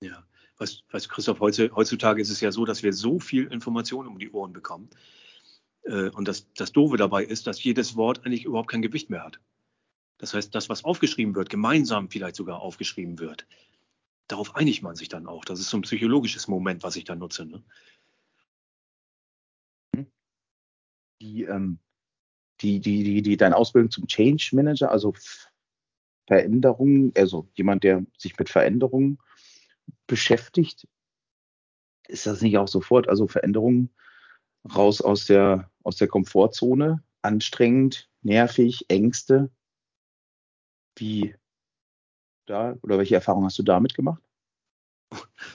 [0.00, 0.24] Ja,
[0.58, 4.30] weißt, weißt Christoph, heutzutage ist es ja so, dass wir so viel Information um die
[4.30, 4.88] Ohren bekommen.
[5.84, 9.24] Äh, und das, das Doofe dabei ist, dass jedes Wort eigentlich überhaupt kein Gewicht mehr
[9.24, 9.40] hat.
[10.18, 13.46] Das heißt, das, was aufgeschrieben wird, gemeinsam vielleicht sogar aufgeschrieben wird,
[14.28, 15.44] darauf einigt man sich dann auch.
[15.44, 17.44] Das ist so ein psychologisches Moment, was ich da nutze.
[17.44, 17.62] Ne?
[21.20, 21.78] Die, ähm,
[22.62, 25.14] die, die, die, die, deine Ausbildung zum Change Manager, also
[26.26, 29.18] Veränderungen, also jemand, der sich mit Veränderungen
[30.06, 30.86] beschäftigt,
[32.08, 33.90] ist das nicht auch sofort, also Veränderungen
[34.74, 39.50] raus aus der, aus der Komfortzone, anstrengend, nervig, Ängste?
[40.96, 41.34] Wie
[42.46, 44.22] da oder welche Erfahrungen hast du damit gemacht?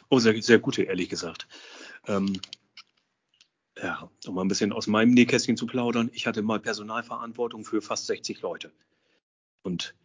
[0.10, 1.48] Oh, sehr, sehr gute, ehrlich gesagt.
[2.08, 2.39] Ähm,
[3.82, 6.10] ja, um mal ein bisschen aus meinem Nähkästchen zu plaudern.
[6.13, 8.72] Ich hatte mal Personalverantwortung für fast 60 Leute.
[9.63, 9.96] Und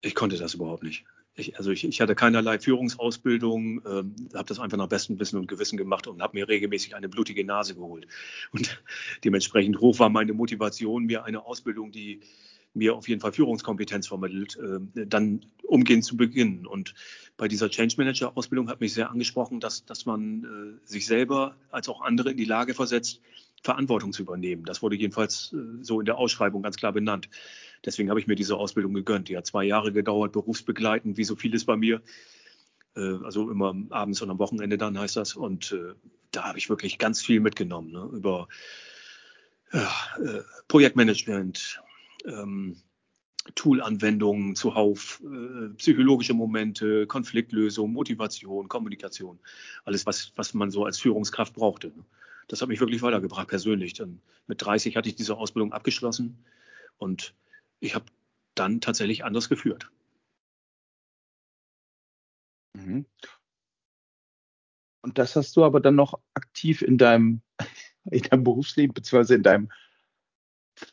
[0.00, 1.04] ich konnte das überhaupt nicht.
[1.34, 5.48] Ich, also ich, ich, hatte keinerlei Führungsausbildung, ähm, habe das einfach nach bestem Wissen und
[5.48, 8.06] Gewissen gemacht und habe mir regelmäßig eine blutige Nase geholt.
[8.50, 8.82] Und
[9.24, 12.20] dementsprechend hoch war meine Motivation, mir eine Ausbildung, die
[12.74, 16.66] mir auf jeden Fall Führungskompetenz vermittelt, äh, dann umgehend zu beginnen.
[16.66, 16.94] Und
[17.36, 21.56] bei dieser Change Manager Ausbildung hat mich sehr angesprochen, dass, dass man äh, sich selber
[21.70, 23.20] als auch andere in die Lage versetzt,
[23.62, 24.64] Verantwortung zu übernehmen.
[24.64, 27.28] Das wurde jedenfalls äh, so in der Ausschreibung ganz klar benannt.
[27.84, 29.28] Deswegen habe ich mir diese Ausbildung gegönnt.
[29.28, 32.00] Die hat zwei Jahre gedauert, berufsbegleitend, wie so vieles bei mir.
[32.94, 35.34] Also immer abends und am Wochenende dann heißt das.
[35.34, 35.74] Und
[36.30, 38.08] da habe ich wirklich ganz viel mitgenommen ne?
[38.12, 38.46] über
[39.72, 39.90] ja,
[40.68, 41.82] Projektmanagement,
[42.24, 42.76] ähm,
[43.54, 49.40] Toolanwendungen zuhauf, äh, psychologische Momente, Konfliktlösung, Motivation, Kommunikation,
[49.84, 51.88] alles, was, was man so als Führungskraft brauchte.
[51.88, 52.04] Ne?
[52.48, 53.94] Das hat mich wirklich weitergebracht persönlich.
[53.94, 56.44] Dann mit 30 hatte ich diese Ausbildung abgeschlossen
[56.98, 57.34] und
[57.80, 58.06] ich habe
[58.54, 59.90] dann tatsächlich anders geführt.
[62.74, 63.06] Mhm.
[65.02, 67.42] Und das hast du aber dann noch aktiv in deinem,
[68.10, 69.72] in deinem Berufsleben beziehungsweise in deinem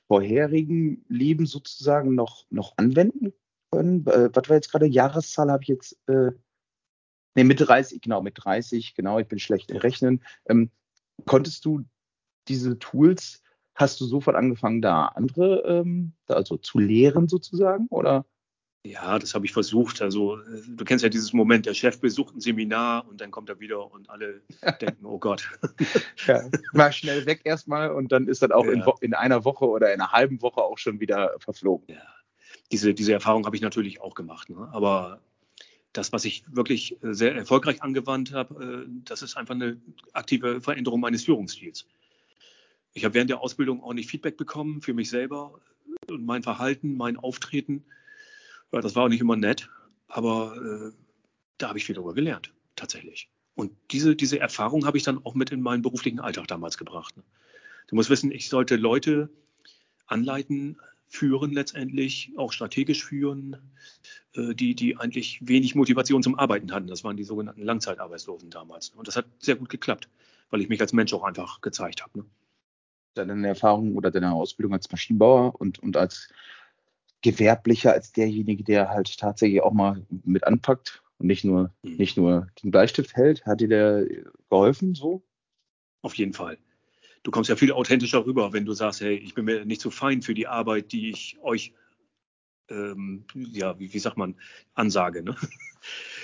[0.08, 3.34] vorherigen Leben sozusagen noch, noch anwenden
[3.72, 4.06] können?
[4.08, 4.88] Äh, was war jetzt gerade?
[4.88, 5.98] Jahreszahl habe ich jetzt.
[6.08, 6.32] Äh,
[7.36, 10.24] ne, mit 30, genau, mit 30, genau, ich bin schlecht im Rechnen.
[10.48, 10.72] Ähm,
[11.26, 11.86] konntest du
[12.48, 13.44] diese Tools,
[13.76, 17.88] hast du sofort angefangen, da andere, ähm, also zu lehren sozusagen?
[17.88, 18.26] Oder?
[18.86, 20.02] Ja, das habe ich versucht.
[20.02, 23.50] Also äh, du kennst ja dieses Moment, der Chef besucht ein Seminar und dann kommt
[23.50, 24.42] er wieder und alle
[24.82, 25.50] denken, oh Gott.
[26.28, 28.72] Ja, mal schnell weg erstmal und dann ist das auch ja.
[28.72, 31.96] in, in, einer Woche oder in einer halben Woche auch schon wieder verflogen.
[31.96, 32.02] Ja.
[32.72, 34.50] Diese, diese Erfahrung habe ich natürlich auch gemacht.
[34.50, 34.70] Ne?
[34.72, 35.22] Aber
[35.94, 39.82] das, was ich wirklich äh, sehr erfolgreich angewandt habe, äh, das ist einfach eine
[40.14, 41.86] aktive Veränderung meines Führungsstils.
[42.94, 45.60] Ich habe während der Ausbildung auch nicht Feedback bekommen für mich selber
[46.10, 47.86] und mein Verhalten, mein Auftreten.
[48.72, 49.70] Das war auch nicht immer nett,
[50.08, 50.92] aber äh,
[51.58, 53.30] da habe ich viel darüber gelernt, tatsächlich.
[53.56, 57.18] Und diese, diese Erfahrung habe ich dann auch mit in meinen beruflichen Alltag damals gebracht.
[57.18, 57.24] Ne?
[57.88, 59.30] Du musst wissen, ich sollte Leute
[60.06, 60.78] anleiten,
[61.08, 63.58] führen letztendlich, auch strategisch führen,
[64.34, 66.88] äh, die, die eigentlich wenig Motivation zum Arbeiten hatten.
[66.88, 68.90] Das waren die sogenannten Langzeitarbeitslosen damals.
[68.90, 70.08] Und das hat sehr gut geklappt,
[70.52, 72.20] weil ich mich als Mensch auch einfach gezeigt habe.
[72.20, 72.26] Ne?
[73.16, 76.30] Deine Erfahrung oder deine Ausbildung als Maschinenbauer und, und als
[77.22, 81.96] gewerblicher als derjenige, der halt tatsächlich auch mal mit anpackt und nicht nur, mhm.
[81.96, 83.46] nicht nur den Bleistift hält.
[83.46, 84.06] Hat dir der
[84.50, 85.24] geholfen so?
[86.02, 86.58] Auf jeden Fall.
[87.24, 89.90] Du kommst ja viel authentischer rüber, wenn du sagst, hey, ich bin mir nicht so
[89.92, 91.74] fein für die Arbeit, die ich euch,
[92.70, 94.36] ähm, ja, wie, wie sagt man,
[94.74, 95.24] ansage.
[95.24, 95.36] Ne?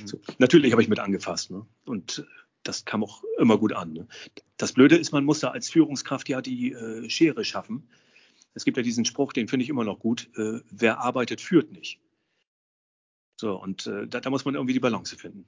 [0.01, 0.07] Mhm.
[0.07, 1.51] So, natürlich habe ich mit angefasst.
[1.51, 1.65] Ne?
[1.85, 2.25] Und
[2.63, 3.93] das kam auch immer gut an.
[3.93, 4.07] Ne?
[4.57, 7.87] Das Blöde ist, man muss da als Führungskraft ja die äh, Schere schaffen
[8.55, 11.71] es gibt ja diesen Spruch, den finde ich immer noch gut, äh, wer arbeitet, führt
[11.71, 11.99] nicht.
[13.39, 15.45] So, und äh, da, da, muss man irgendwie die Balance finden.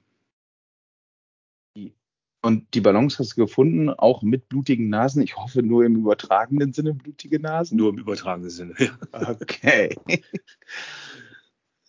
[2.43, 5.21] Und die Balance hast du gefunden, auch mit blutigen Nasen.
[5.23, 7.77] Ich hoffe nur im übertragenen Sinne blutige Nasen.
[7.77, 8.97] Nur im übertragenen Sinne, ja.
[9.11, 9.97] Okay.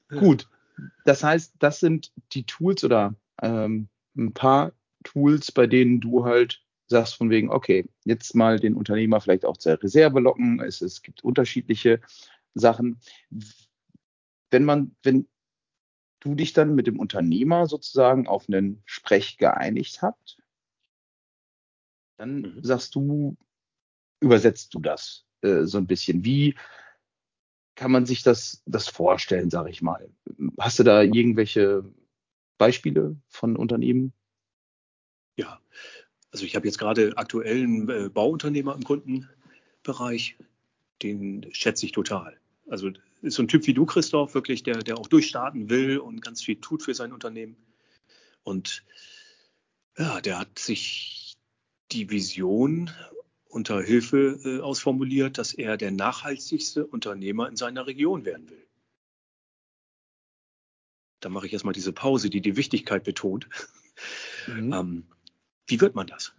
[0.09, 0.49] Gut.
[1.05, 4.73] Das heißt, das sind die Tools oder ähm, ein paar
[5.05, 9.57] Tools, bei denen du halt sagst von wegen, okay, jetzt mal den Unternehmer vielleicht auch
[9.57, 10.61] zur Reserve locken.
[10.61, 12.01] Es, es gibt unterschiedliche
[12.55, 13.01] Sachen.
[14.51, 15.29] Wenn man, wenn
[16.21, 20.39] du dich dann mit dem Unternehmer sozusagen auf einen Sprech geeinigt habt,
[22.17, 22.65] dann mhm.
[22.65, 23.37] sagst du,
[24.21, 26.25] übersetzt du das äh, so ein bisschen.
[26.25, 26.57] Wie
[27.77, 30.11] kann man sich das, das vorstellen, sage ich mal?
[30.59, 31.85] Hast du da irgendwelche
[32.57, 34.13] Beispiele von Unternehmen?
[35.37, 35.61] Ja,
[36.31, 40.37] also ich habe jetzt gerade aktuell einen äh, Bauunternehmer im Kundenbereich,
[41.03, 42.39] den schätze ich total.
[42.69, 42.91] Also
[43.23, 46.43] ist so ein Typ wie du, Christoph, wirklich, der, der auch durchstarten will und ganz
[46.43, 47.57] viel tut für sein Unternehmen.
[48.43, 48.85] Und
[49.97, 51.37] ja, der hat sich
[51.91, 52.91] die Vision
[53.49, 58.67] unter Hilfe äh, ausformuliert, dass er der nachhaltigste Unternehmer in seiner Region werden will.
[61.21, 63.49] Da mache ich erstmal diese Pause, die die Wichtigkeit betont.
[64.47, 64.73] Mhm.
[64.73, 65.07] ähm,
[65.69, 66.35] wie wird man das?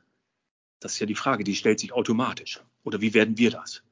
[0.80, 2.62] Das ist ja die Frage, die stellt sich automatisch.
[2.84, 3.84] Oder wie werden wir das?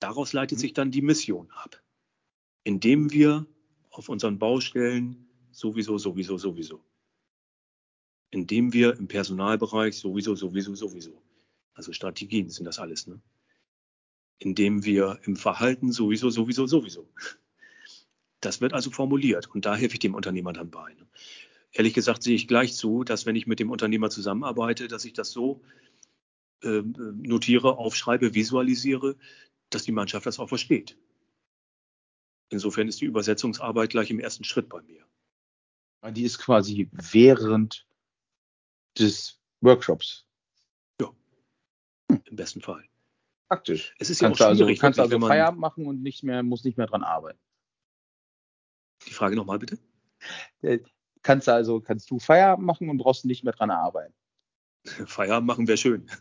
[0.00, 0.62] Daraus leitet mhm.
[0.62, 1.82] sich dann die Mission ab,
[2.64, 3.46] indem wir
[3.90, 6.84] auf unseren Baustellen sowieso, sowieso, sowieso.
[8.30, 11.22] Indem wir im Personalbereich sowieso, sowieso, sowieso.
[11.72, 13.06] Also Strategien sind das alles.
[13.06, 13.20] Ne?
[14.38, 17.08] Indem wir im Verhalten sowieso, sowieso, sowieso.
[18.40, 20.94] Das wird also formuliert und da helfe ich dem Unternehmer dann bei.
[20.94, 21.08] Ne?
[21.72, 25.12] Ehrlich gesagt sehe ich gleich zu, dass wenn ich mit dem Unternehmer zusammenarbeite, dass ich
[25.12, 25.62] das so
[26.62, 29.16] äh, notiere, aufschreibe, visualisiere,
[29.70, 30.98] dass die Mannschaft das auch versteht.
[32.50, 35.04] Insofern ist die Übersetzungsarbeit gleich im ersten Schritt bei mir.
[36.12, 37.86] Die ist quasi während
[38.98, 40.26] des Workshops.
[41.00, 41.12] Ja,
[42.10, 42.22] hm.
[42.24, 42.84] im besten Fall.
[43.48, 43.94] Praktisch.
[43.98, 44.78] Es ist kannst ja auch also- schwierig.
[44.78, 47.38] Also, kannst wirklich, also Feierabend machen und nicht mehr, muss nicht mehr dran arbeiten.
[49.06, 49.78] Die Frage nochmal bitte.
[51.22, 54.14] Kannst du also, kannst du Feierabend machen und brauchst nicht mehr dran arbeiten.
[55.06, 56.06] Feierabend machen wäre schön.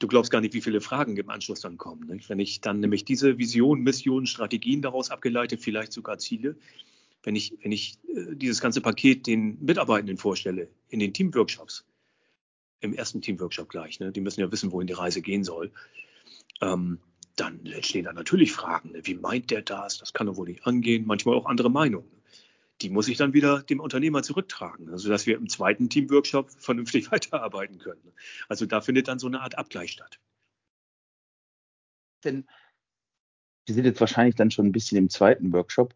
[0.00, 2.08] Du glaubst gar nicht, wie viele Fragen im Anschluss dann kommen.
[2.08, 2.28] Nicht?
[2.28, 6.56] Wenn ich dann nämlich diese Vision, Mission, Strategien daraus abgeleitet, vielleicht sogar Ziele,
[7.22, 11.86] wenn ich, wenn ich äh, dieses ganze Paket den Mitarbeitenden vorstelle, in den Teamworkshops,
[12.80, 14.10] im ersten Teamworkshop gleich, ne?
[14.10, 15.72] die müssen ja wissen, wohin die Reise gehen soll,
[16.60, 16.98] ähm,
[17.36, 18.92] dann entstehen da natürlich Fragen.
[18.92, 19.00] Ne?
[19.04, 19.98] Wie meint der das?
[19.98, 21.06] Das kann doch wohl nicht angehen.
[21.06, 22.10] Manchmal auch andere Meinungen
[22.80, 27.10] die muss ich dann wieder dem Unternehmer zurücktragen, also dass wir im zweiten Teamworkshop vernünftig
[27.12, 28.12] weiterarbeiten können.
[28.48, 30.20] Also da findet dann so eine Art Abgleich statt.
[32.24, 32.46] Denn
[33.66, 35.94] wir sind jetzt wahrscheinlich dann schon ein bisschen im zweiten Workshop,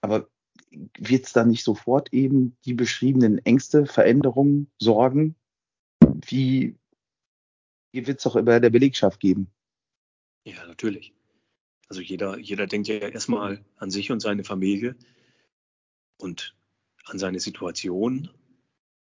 [0.00, 0.28] aber
[0.70, 5.34] wird es da nicht sofort eben die beschriebenen Ängste, Veränderungen, Sorgen,
[6.26, 6.76] wie,
[7.92, 9.50] wird es auch bei der Belegschaft geben?
[10.44, 11.12] Ja, natürlich.
[11.88, 14.96] Also jeder, jeder denkt ja erstmal an sich und seine Familie
[16.20, 16.54] und
[17.04, 18.30] an seine Situation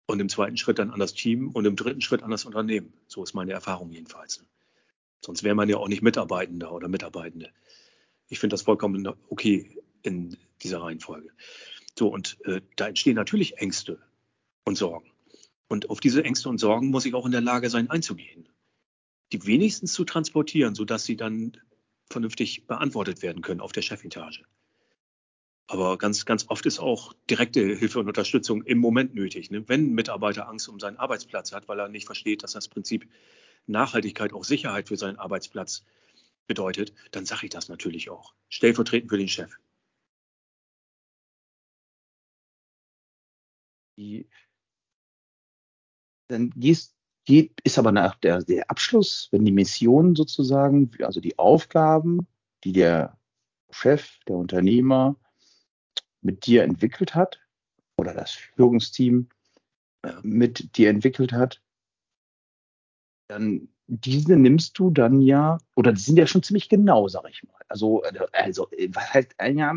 [0.05, 2.93] und im zweiten Schritt dann an das Team und im dritten Schritt an das Unternehmen.
[3.07, 4.43] So ist meine Erfahrung jedenfalls.
[5.23, 7.51] Sonst wäre man ja auch nicht Mitarbeitender oder Mitarbeitende.
[8.27, 11.29] Ich finde das vollkommen okay in dieser Reihenfolge.
[11.97, 13.99] So, und äh, da entstehen natürlich Ängste
[14.63, 15.11] und Sorgen.
[15.67, 18.49] Und auf diese Ängste und Sorgen muss ich auch in der Lage sein, einzugehen.
[19.31, 21.57] Die wenigstens zu transportieren, sodass sie dann
[22.09, 24.43] vernünftig beantwortet werden können auf der Chefetage.
[25.71, 29.51] Aber ganz, ganz oft ist auch direkte Hilfe und Unterstützung im Moment nötig.
[29.51, 29.69] Ne?
[29.69, 33.10] Wenn ein Mitarbeiter Angst um seinen Arbeitsplatz hat, weil er nicht versteht, dass das Prinzip
[33.67, 35.86] Nachhaltigkeit auch Sicherheit für seinen Arbeitsplatz
[36.45, 38.34] bedeutet, dann sage ich das natürlich auch.
[38.49, 39.55] Stellvertretend für den Chef.
[46.27, 51.39] Dann gehst, geht, ist aber nach der, der Abschluss, wenn die Mission sozusagen, also die
[51.39, 52.27] Aufgaben,
[52.65, 53.17] die der
[53.69, 55.15] Chef, der Unternehmer
[56.21, 57.39] mit dir entwickelt hat
[57.97, 59.29] oder das Führungsteam
[60.23, 61.62] mit dir entwickelt hat,
[63.27, 67.43] dann diese nimmst du dann ja, oder die sind ja schon ziemlich genau, sag ich
[67.43, 67.60] mal.
[67.67, 69.75] Also, also was heißt, ja,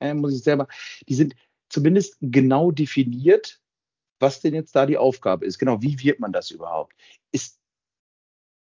[0.00, 0.68] äh, muss ich selber,
[1.08, 1.34] die sind
[1.68, 3.60] zumindest genau definiert,
[4.20, 5.58] was denn jetzt da die Aufgabe ist.
[5.58, 6.94] Genau, wie wird man das überhaupt?
[7.32, 7.60] Ist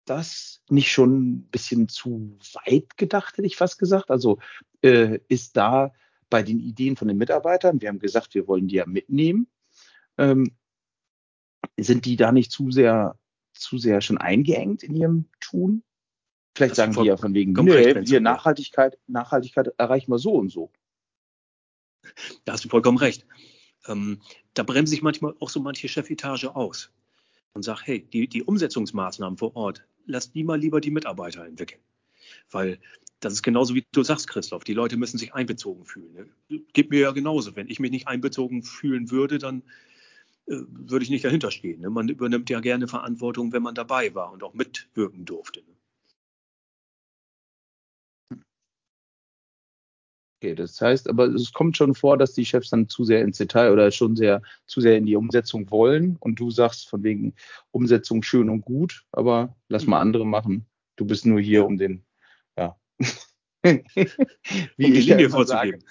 [0.04, 4.10] das nicht schon ein bisschen zu weit gedacht, hätte ich fast gesagt?
[4.10, 4.38] Also
[4.82, 5.92] äh, ist da
[6.30, 9.48] bei den Ideen von den Mitarbeitern, wir haben gesagt, wir wollen die ja mitnehmen,
[10.18, 10.56] ähm,
[11.78, 13.18] sind die da nicht zu sehr,
[13.52, 15.82] zu sehr schon eingeengt in ihrem Tun?
[16.54, 20.50] Vielleicht das sagen die ja von wegen, nee, hier Nachhaltigkeit, Nachhaltigkeit erreichen wir so und
[20.50, 20.70] so.
[22.44, 23.26] Da hast du vollkommen recht.
[23.88, 24.20] ähm,
[24.54, 26.90] da bremse ich manchmal auch so manche Chefetage aus
[27.52, 31.80] und sage, hey, die, die Umsetzungsmaßnahmen vor Ort, lass die mal lieber die Mitarbeiter entwickeln.
[32.50, 32.78] Weil
[33.20, 36.12] das ist genauso wie du sagst, Christoph, die Leute müssen sich einbezogen fühlen.
[36.48, 36.60] Ne?
[36.72, 37.56] Geht mir ja genauso.
[37.56, 39.62] Wenn ich mich nicht einbezogen fühlen würde, dann
[40.46, 41.80] äh, würde ich nicht dahinter stehen.
[41.80, 41.90] Ne?
[41.90, 45.60] Man übernimmt ja gerne Verantwortung, wenn man dabei war und auch mitwirken durfte.
[45.60, 45.76] Ne?
[50.42, 53.38] Okay, das heißt, aber es kommt schon vor, dass die Chefs dann zu sehr ins
[53.38, 57.34] Detail oder schon sehr zu sehr in die Umsetzung wollen und du sagst von wegen
[57.70, 60.66] Umsetzung schön und gut, aber lass mal andere machen.
[60.96, 62.04] Du bist nur hier, um den,
[62.58, 62.76] ja,
[63.62, 65.82] wie um die Linie vorzugeben.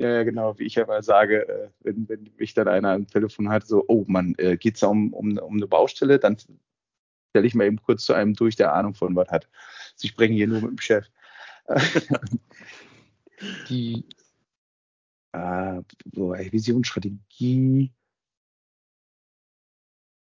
[0.00, 3.66] Ja, genau, wie ich aber sage, äh, wenn, wenn mich dann einer am Telefon hat,
[3.66, 6.38] so, oh man, äh, geht es da um, um, um eine Baustelle, dann
[7.30, 9.48] stelle ich mal eben kurz zu einem durch, der Ahnung von was hat.
[9.96, 11.06] Sie sprechen hier nur mit dem Chef.
[13.68, 14.06] die
[15.32, 15.82] äh,
[16.14, 17.92] Vision, Strategie,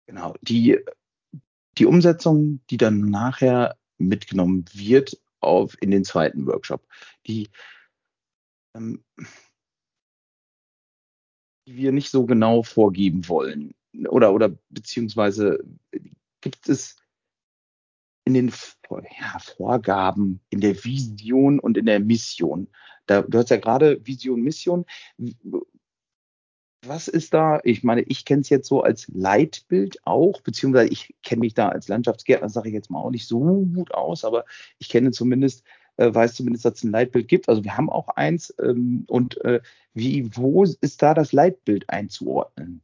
[0.07, 0.79] genau, die,
[1.79, 6.87] die Umsetzung, die dann nachher mitgenommen wird auf in den zweiten Workshop,
[7.27, 7.49] die,
[8.77, 9.05] ähm,
[11.67, 13.75] die wir nicht so genau vorgeben wollen
[14.09, 15.63] oder oder beziehungsweise
[16.41, 16.97] gibt es
[18.27, 22.69] in den ja, Vorgaben, in der Vision und in der Mission.
[23.07, 24.87] Da, du hast ja gerade Vision, Mission.
[26.87, 27.61] Was ist da?
[27.65, 31.69] Ich meine, ich kenne es jetzt so als Leitbild auch, beziehungsweise ich kenne mich da
[31.69, 33.41] als Landschaftsgärtner, sage ich jetzt mal auch nicht so
[33.75, 34.45] gut aus, aber
[34.79, 35.65] ich kenne zumindest,
[35.97, 37.49] äh, weiß zumindest, dass es ein Leitbild gibt.
[37.49, 38.55] Also wir haben auch eins.
[38.61, 39.61] Ähm, und äh,
[39.93, 42.83] wie, wo ist da das Leitbild einzuordnen?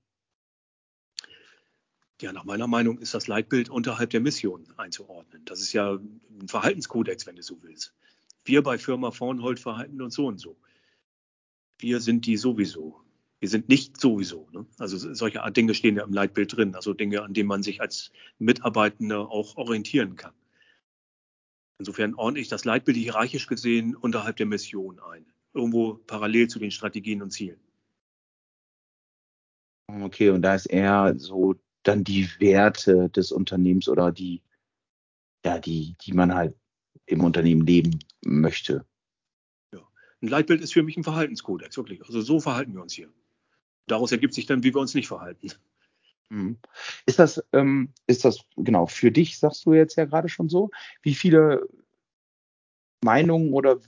[2.20, 5.42] Ja, nach meiner Meinung ist das Leitbild unterhalb der Mission einzuordnen.
[5.46, 7.94] Das ist ja ein Verhaltenskodex, wenn du so willst.
[8.44, 10.56] Wir bei Firma Vornhold verhalten uns so und so.
[11.78, 13.00] Wir sind die sowieso.
[13.40, 14.48] Wir sind nicht sowieso.
[14.52, 14.66] Ne?
[14.78, 16.74] Also solche Art Dinge stehen ja im Leitbild drin.
[16.74, 20.34] Also Dinge, an denen man sich als Mitarbeitender auch orientieren kann.
[21.78, 25.24] Insofern ordne ich das Leitbild hierarchisch gesehen unterhalb der Mission ein.
[25.54, 27.58] Irgendwo parallel zu den Strategien und Zielen.
[29.88, 34.42] Okay, und da ist eher so dann die Werte des Unternehmens oder die,
[35.44, 36.54] ja, die, die man halt
[37.06, 38.86] im Unternehmen leben möchte.
[39.72, 39.80] Ja.
[40.20, 42.02] Ein Leitbild ist für mich ein Verhaltenskodex, wirklich.
[42.04, 43.10] Also so verhalten wir uns hier.
[43.90, 45.52] Daraus ergibt sich dann, wie wir uns nicht verhalten.
[46.28, 46.58] Mhm.
[47.06, 50.70] Ist das, ähm, ist das, genau, für dich sagst du jetzt ja gerade schon so,
[51.02, 51.68] wie viele
[53.02, 53.80] Meinungen oder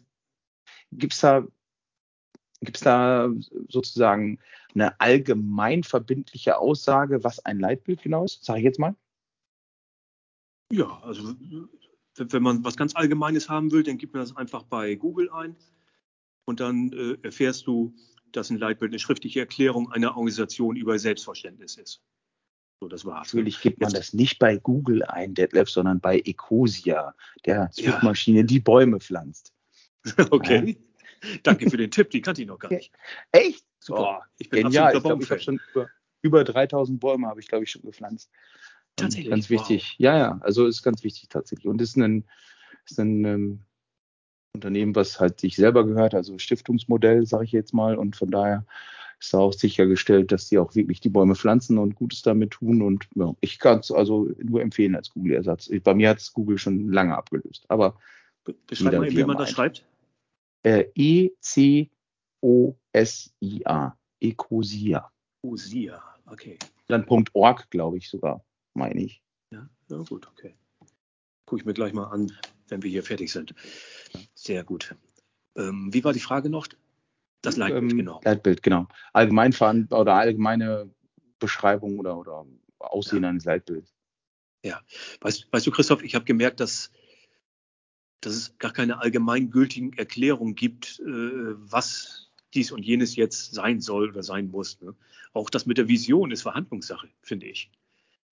[0.91, 1.47] gibt es da
[2.63, 3.29] Gibt es da
[3.69, 4.39] sozusagen
[4.73, 8.45] eine allgemein verbindliche Aussage, was ein Leitbild genau ist?
[8.45, 8.95] Sage ich jetzt mal.
[10.71, 11.35] Ja, also
[12.17, 15.57] wenn man was ganz Allgemeines haben will, dann gibt man das einfach bei Google ein
[16.45, 17.95] und dann äh, erfährst du,
[18.33, 22.03] dass ein Leitbild eine schriftliche Erklärung einer Organisation über Selbstverständnis ist.
[22.81, 23.33] So, das war's.
[23.33, 27.15] Natürlich gibt man das nicht bei Google ein, Detlef, sondern bei Ecosia,
[27.47, 28.45] der Suchmaschine, ja.
[28.45, 29.53] die Bäume pflanzt.
[30.31, 30.77] Okay.
[31.23, 31.39] Ja.
[31.45, 32.93] Danke für den Tipp, die kannte ich noch gar nicht.
[33.31, 33.65] Echt?
[33.79, 34.21] Super.
[34.21, 34.97] Oh, ich bin genial.
[34.97, 35.89] Ich glaube, ich habe schon über,
[36.23, 38.29] über 3000 Bäume habe ich glaube ich schon gepflanzt.
[38.97, 39.31] Tatsächlich.
[39.31, 39.93] ganz wichtig.
[39.93, 40.01] Wow.
[40.01, 40.39] Ja, ja.
[40.43, 41.69] Also ist ganz wichtig tatsächlich.
[41.69, 42.25] Und ist ein,
[42.85, 43.65] ist ein ähm,
[44.55, 47.97] Unternehmen, was halt sich selber gehört, also Stiftungsmodell, sage ich jetzt mal.
[47.97, 48.65] Und von daher
[49.19, 52.83] ist da auch sichergestellt, dass die auch wirklich die Bäume pflanzen und Gutes damit tun.
[52.83, 55.71] Und ja, ich kann es also nur empfehlen als Google-Ersatz.
[55.83, 57.65] Bei mir hat es Google schon lange abgelöst.
[57.69, 57.99] Aber
[58.67, 59.87] beschreib mal, wie man das schreibt.
[60.65, 61.93] Äh, E-C-O-S-I-A.
[64.23, 65.11] Ecosia.
[65.43, 66.59] Ecosia, okay.
[66.87, 69.23] Dann .org, glaube ich sogar, meine ich.
[69.51, 70.55] Ja, ja gut, okay.
[71.47, 72.31] Gucke ich mir gleich mal an,
[72.73, 73.55] wenn wir hier fertig sind.
[74.35, 74.97] Sehr gut.
[75.57, 76.67] Ähm, wie war die Frage noch?
[77.43, 78.21] Das Leitbild, ähm, genau.
[78.25, 78.89] Leitbild, genau.
[79.13, 79.53] Allgemein
[79.91, 80.91] oder allgemeine
[81.39, 82.47] Beschreibung oder, oder
[82.79, 83.29] Aussehen ja.
[83.29, 83.95] eines Leitbilds.
[84.65, 84.81] Ja,
[85.21, 86.91] weißt, weißt du, Christoph, ich habe gemerkt, dass
[88.23, 94.11] dass es gar keine allgemeingültigen Erklärungen gibt, äh, was dies und jenes jetzt sein soll
[94.11, 94.81] oder sein muss.
[94.81, 94.95] Ne?
[95.33, 97.71] Auch das mit der Vision ist Verhandlungssache, finde ich.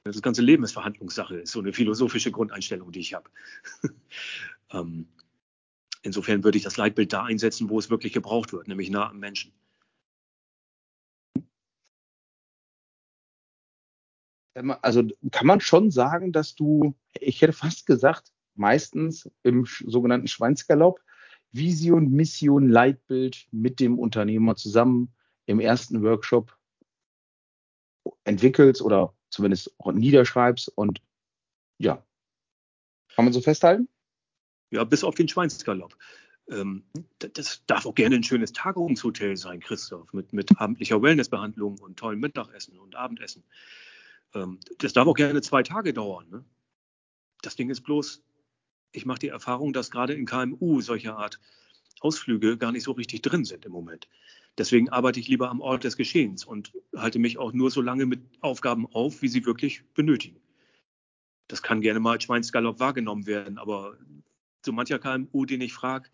[0.05, 3.31] Das ganze Leben ist Verhandlungssache, ist so eine philosophische Grundeinstellung, die ich habe.
[4.73, 5.09] ähm,
[6.03, 9.19] insofern würde ich das Leitbild da einsetzen, wo es wirklich gebraucht wird, nämlich nah am
[9.19, 9.53] Menschen.
[14.55, 21.01] Also kann man schon sagen, dass du, ich hätte fast gesagt, meistens im sogenannten Schweinsgalopp
[21.53, 25.13] Vision, Mission, Leitbild mit dem Unternehmer zusammen
[25.47, 26.57] im ersten Workshop
[28.25, 31.01] entwickelst oder zumindest niederschreibst und
[31.79, 32.05] ja,
[33.15, 33.89] kann man so festhalten?
[34.71, 35.97] Ja, bis auf den Schweinsgalopp.
[36.49, 36.85] Ähm,
[37.19, 42.21] das darf auch gerne ein schönes Tagungshotel sein, Christoph, mit, mit abendlicher Wellnessbehandlung und tollem
[42.21, 43.45] Mittagessen und Abendessen.
[44.35, 46.29] Ähm, das darf auch gerne zwei Tage dauern.
[46.31, 46.45] Ne?
[47.43, 48.23] Das Ding ist bloß,
[48.93, 51.41] ich mache die Erfahrung, dass gerade in KMU solche Art
[52.01, 54.09] Ausflüge gar nicht so richtig drin sind im Moment.
[54.59, 58.07] Deswegen arbeite ich lieber am Ort des Geschehens und halte mich auch nur so lange
[58.07, 60.41] mit Aufgaben auf, wie sie wirklich benötigen.
[61.49, 63.97] Das kann gerne mal als Schweinsgalopp wahrgenommen werden, aber
[64.65, 66.11] so mancher KMU, den ich frage,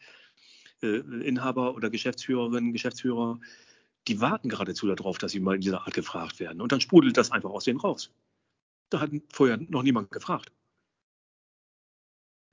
[0.82, 3.40] äh, Inhaber oder Geschäftsführerinnen, Geschäftsführer,
[4.08, 6.60] die warten geradezu darauf, dass sie mal in dieser Art gefragt werden.
[6.60, 8.12] Und dann sprudelt das einfach aus denen raus.
[8.90, 10.52] Da hat vorher noch niemand gefragt.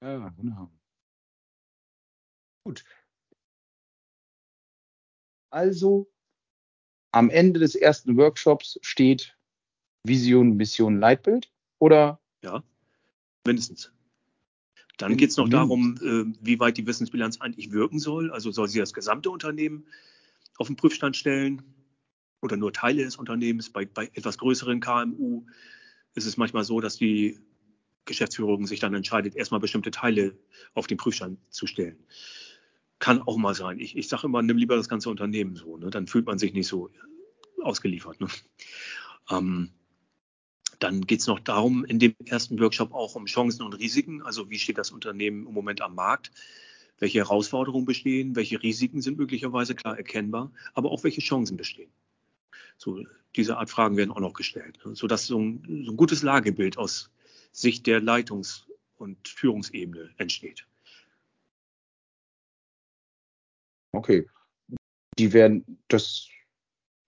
[0.01, 0.71] Ja, genau.
[2.65, 2.83] Gut.
[5.53, 6.11] Also,
[7.11, 9.37] am Ende des ersten Workshops steht
[10.03, 12.19] Vision, Mission, Leitbild oder?
[12.41, 12.63] Ja,
[13.45, 13.91] mindestens.
[14.97, 18.31] Dann geht es noch darum, äh, wie weit die Wissensbilanz eigentlich wirken soll.
[18.31, 19.85] Also soll sie das gesamte Unternehmen
[20.57, 21.61] auf den Prüfstand stellen
[22.41, 23.69] oder nur Teile des Unternehmens.
[23.69, 25.45] Bei, bei etwas größeren KMU
[26.15, 27.39] ist es manchmal so, dass die
[28.05, 30.35] Geschäftsführung sich dann entscheidet, erstmal bestimmte Teile
[30.73, 31.97] auf den Prüfstand zu stellen.
[33.03, 33.79] Kann auch mal sein.
[33.79, 35.75] Ich, ich sage immer, nimm lieber das ganze Unternehmen so.
[35.75, 35.89] Ne?
[35.89, 36.89] Dann fühlt man sich nicht so
[37.61, 38.21] ausgeliefert.
[38.21, 38.27] Ne?
[39.29, 39.71] Ähm,
[40.79, 44.21] dann geht es noch darum, in dem ersten Workshop auch um Chancen und Risiken.
[44.21, 46.31] Also wie steht das Unternehmen im Moment am Markt?
[46.97, 48.37] Welche Herausforderungen bestehen?
[48.37, 50.53] Welche Risiken sind möglicherweise klar erkennbar?
[50.73, 51.91] Aber auch welche Chancen bestehen?
[52.77, 53.03] So,
[53.35, 54.95] diese Art Fragen werden auch noch gestellt, ne?
[54.95, 57.11] sodass so ein, so ein gutes Lagebild aus
[57.51, 60.65] Sicht der Leitungs- und Führungsebene entsteht.
[63.93, 64.27] Okay.
[65.17, 66.27] Die werden, das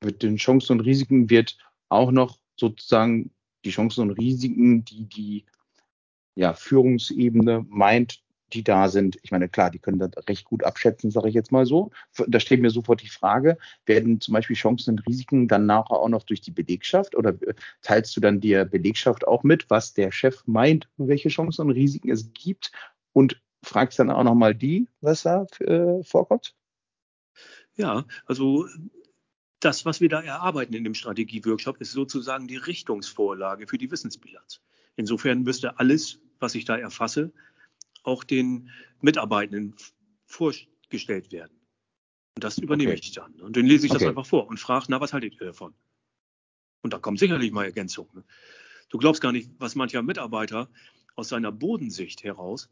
[0.04, 1.58] mit den Chancen und Risiken wird
[1.90, 3.32] auch noch sozusagen
[3.66, 5.46] die Chancen und Risiken, die die
[6.36, 8.22] ja, Führungsebene meint,
[8.54, 9.18] die da sind.
[9.24, 11.92] Ich meine, klar, die können das recht gut abschätzen, sage ich jetzt mal so.
[12.28, 16.10] Da steht mir sofort die Frage, werden zum Beispiel Chancen und Risiken dann nachher auch
[16.10, 17.34] noch durch die Belegschaft oder
[17.82, 22.12] teilst du dann der Belegschaft auch mit, was der Chef meint, welche Chancen und Risiken
[22.12, 22.72] es gibt
[23.14, 26.54] und fragst dann auch nochmal die, was da äh, vorkommt?
[27.78, 28.68] Ja, also
[29.60, 34.62] das, was wir da erarbeiten in dem Strategieworkshop, ist sozusagen die Richtungsvorlage für die Wissensbilanz.
[34.96, 37.34] Insofern müsste alles, was ich da erfasse,
[38.04, 38.70] auch den
[39.02, 39.76] Mitarbeitenden
[40.26, 41.60] vorgestellt werden.
[42.36, 43.02] Und das übernehme okay.
[43.02, 43.34] ich dann.
[43.42, 44.00] Und dann lese ich okay.
[44.00, 45.74] das einfach vor und frage, na, was haltet ihr davon?
[46.82, 48.08] Und da kommt sicherlich mal Ergänzung.
[48.14, 48.24] Ne?
[48.90, 50.70] Du glaubst gar nicht, was mancher Mitarbeiter
[51.16, 52.70] aus seiner Bodensicht heraus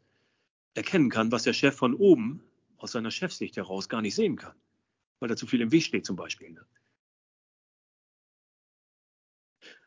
[0.74, 2.42] erkennen kann, was der Chef von oben
[2.76, 4.54] aus seiner Chefsicht heraus gar nicht sehen kann
[5.20, 6.50] weil da zu viel im Weg steht zum Beispiel.
[6.50, 6.66] Ne?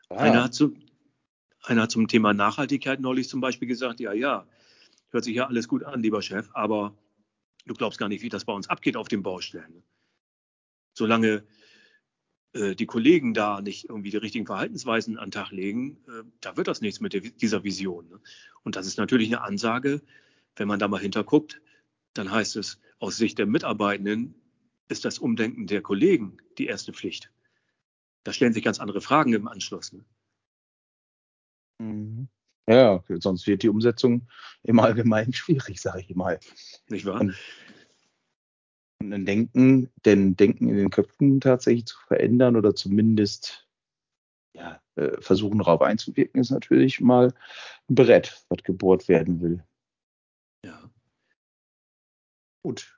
[0.08, 0.16] Ah.
[0.16, 0.74] Einer, hat zu,
[1.62, 4.46] einer hat zum Thema Nachhaltigkeit neulich zum Beispiel gesagt, ja, ja,
[5.10, 6.96] hört sich ja alles gut an, lieber Chef, aber
[7.66, 9.72] du glaubst gar nicht, wie das bei uns abgeht auf den Baustellen.
[9.72, 9.82] Ne?
[10.94, 11.44] Solange
[12.52, 16.56] äh, die Kollegen da nicht irgendwie die richtigen Verhaltensweisen an den Tag legen, äh, da
[16.56, 18.08] wird das nichts mit der, dieser Vision.
[18.08, 18.20] Ne?
[18.62, 20.02] Und das ist natürlich eine Ansage,
[20.56, 21.60] wenn man da mal hinterguckt,
[22.14, 24.34] dann heißt es aus Sicht der Mitarbeitenden,
[24.88, 27.30] ist das Umdenken der Kollegen die erste Pflicht.
[28.24, 29.92] Da stellen sich ganz andere Fragen im Anschluss.
[29.92, 30.04] Ne?
[31.78, 32.28] Mhm.
[32.68, 34.28] Ja, sonst wird die Umsetzung
[34.62, 36.38] im Allgemeinen schwierig, sage ich mal.
[36.88, 37.20] Nicht wahr?
[37.20, 37.34] Und,
[39.00, 43.66] und ein Denken, denn Denken in den Köpfen tatsächlich zu verändern oder zumindest
[44.54, 47.32] ja, äh, versuchen darauf einzuwirken, ist natürlich mal
[47.88, 49.64] ein Brett, was gebohrt werden will.
[50.64, 50.90] Ja.
[52.62, 52.97] Gut,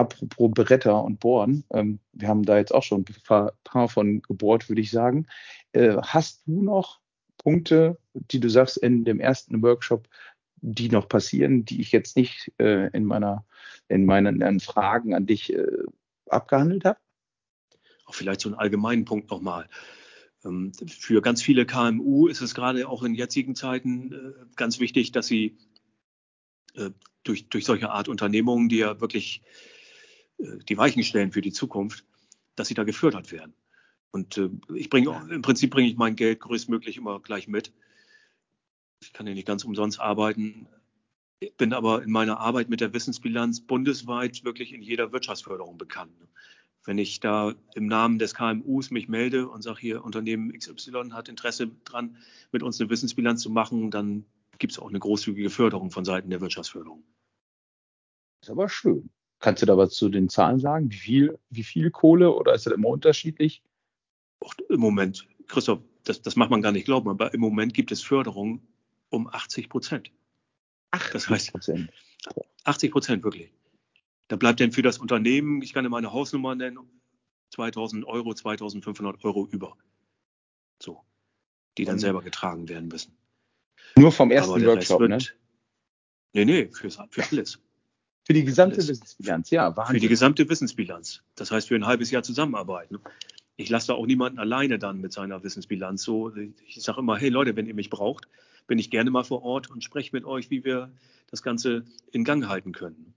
[0.00, 4.22] apropos Bretter und Bohren, ähm, wir haben da jetzt auch schon ein paar, paar von
[4.22, 5.26] gebohrt, würde ich sagen.
[5.72, 7.00] Äh, hast du noch
[7.38, 10.08] Punkte, die du sagst in dem ersten Workshop,
[10.62, 13.46] die noch passieren, die ich jetzt nicht äh, in meiner
[13.88, 15.66] in meinen in Fragen an dich äh,
[16.28, 16.98] abgehandelt habe?
[18.04, 19.68] Auch vielleicht so einen allgemeinen Punkt nochmal.
[20.44, 25.12] Ähm, für ganz viele KMU ist es gerade auch in jetzigen Zeiten äh, ganz wichtig,
[25.12, 25.56] dass sie
[26.74, 26.90] äh,
[27.22, 29.42] durch, durch solche Art Unternehmungen, die ja wirklich
[30.40, 32.04] die Weichen stellen für die Zukunft,
[32.56, 33.54] dass sie da gefördert werden.
[34.10, 37.72] Und äh, ich bringe im Prinzip bringe ich mein Geld größtmöglich immer gleich mit.
[39.02, 40.68] Ich kann ja nicht ganz umsonst arbeiten,
[41.56, 46.12] bin aber in meiner Arbeit mit der Wissensbilanz bundesweit wirklich in jeder Wirtschaftsförderung bekannt.
[46.84, 51.28] Wenn ich da im Namen des KMUs mich melde und sage, hier Unternehmen XY hat
[51.28, 52.16] Interesse dran,
[52.52, 54.24] mit uns eine Wissensbilanz zu machen, dann
[54.58, 57.02] gibt es auch eine großzügige Förderung von Seiten der Wirtschaftsförderung.
[58.40, 59.10] Das ist aber schön.
[59.40, 60.90] Kannst du da was zu den Zahlen sagen?
[60.90, 63.62] Wie viel, wie viel Kohle oder ist das immer unterschiedlich?
[64.42, 67.90] Och, Im Moment, Christoph, das, das macht man gar nicht glauben, aber im Moment gibt
[67.90, 68.60] es Förderung
[69.08, 70.12] um 80 Prozent.
[70.92, 71.90] 80 Prozent.
[72.64, 73.50] 80 Prozent wirklich.
[74.28, 76.78] Da bleibt dann für das Unternehmen, ich kann dir meine Hausnummer nennen,
[77.50, 79.76] 2000 Euro, 2500 Euro über.
[80.80, 81.02] So.
[81.78, 83.16] Die dann selber getragen werden müssen.
[83.96, 85.18] Nur vom ersten Workshop, wird, ne?
[86.32, 87.58] Nee, nee, für, für alles.
[88.30, 88.88] Für die gesamte alles.
[88.88, 89.96] Wissensbilanz, ja, Wahnsinn.
[89.96, 91.24] Für die gesamte Wissensbilanz.
[91.34, 93.00] Das heißt, für ein halbes Jahr zusammenarbeiten.
[93.56, 96.04] Ich lasse da auch niemanden alleine dann mit seiner Wissensbilanz.
[96.04, 98.28] So, ich sage immer, hey Leute, wenn ihr mich braucht,
[98.68, 100.92] bin ich gerne mal vor Ort und spreche mit euch, wie wir
[101.28, 103.14] das Ganze in Gang halten können.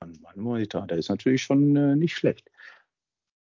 [0.00, 2.50] Mann, Monitor, der ist natürlich schon äh, nicht schlecht.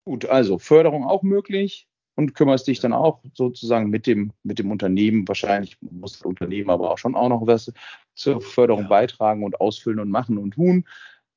[0.05, 1.87] Gut, also Förderung auch möglich
[2.17, 5.29] und kümmerst dich dann auch sozusagen mit dem, mit dem Unternehmen.
[5.29, 7.73] Wahrscheinlich muss das Unternehmen aber auch schon auch noch was
[8.15, 8.89] zur Förderung ja.
[8.89, 10.87] beitragen und ausfüllen und machen und tun.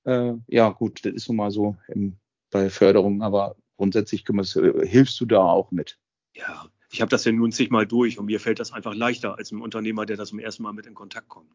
[0.05, 2.15] Äh, ja, gut, das ist nun mal so im,
[2.49, 5.99] bei Förderung, aber grundsätzlich kümmerst, äh, hilfst du da auch mit.
[6.33, 9.51] Ja, ich habe das ja nun zigmal durch und mir fällt das einfach leichter als
[9.51, 11.51] ein Unternehmer, der das zum ersten Mal mit in Kontakt kommt.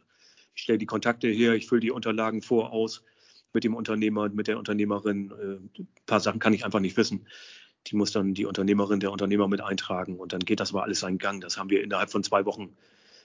[0.54, 3.02] Ich stelle die Kontakte her, ich fülle die Unterlagen vor, aus
[3.54, 5.30] mit dem Unternehmer, mit der Unternehmerin.
[5.30, 7.26] Äh, ein paar Sachen kann ich einfach nicht wissen
[7.86, 11.00] die muss dann die Unternehmerin, der Unternehmer mit eintragen und dann geht das aber alles
[11.00, 11.40] seinen Gang.
[11.40, 12.76] Das haben wir innerhalb von zwei Wochen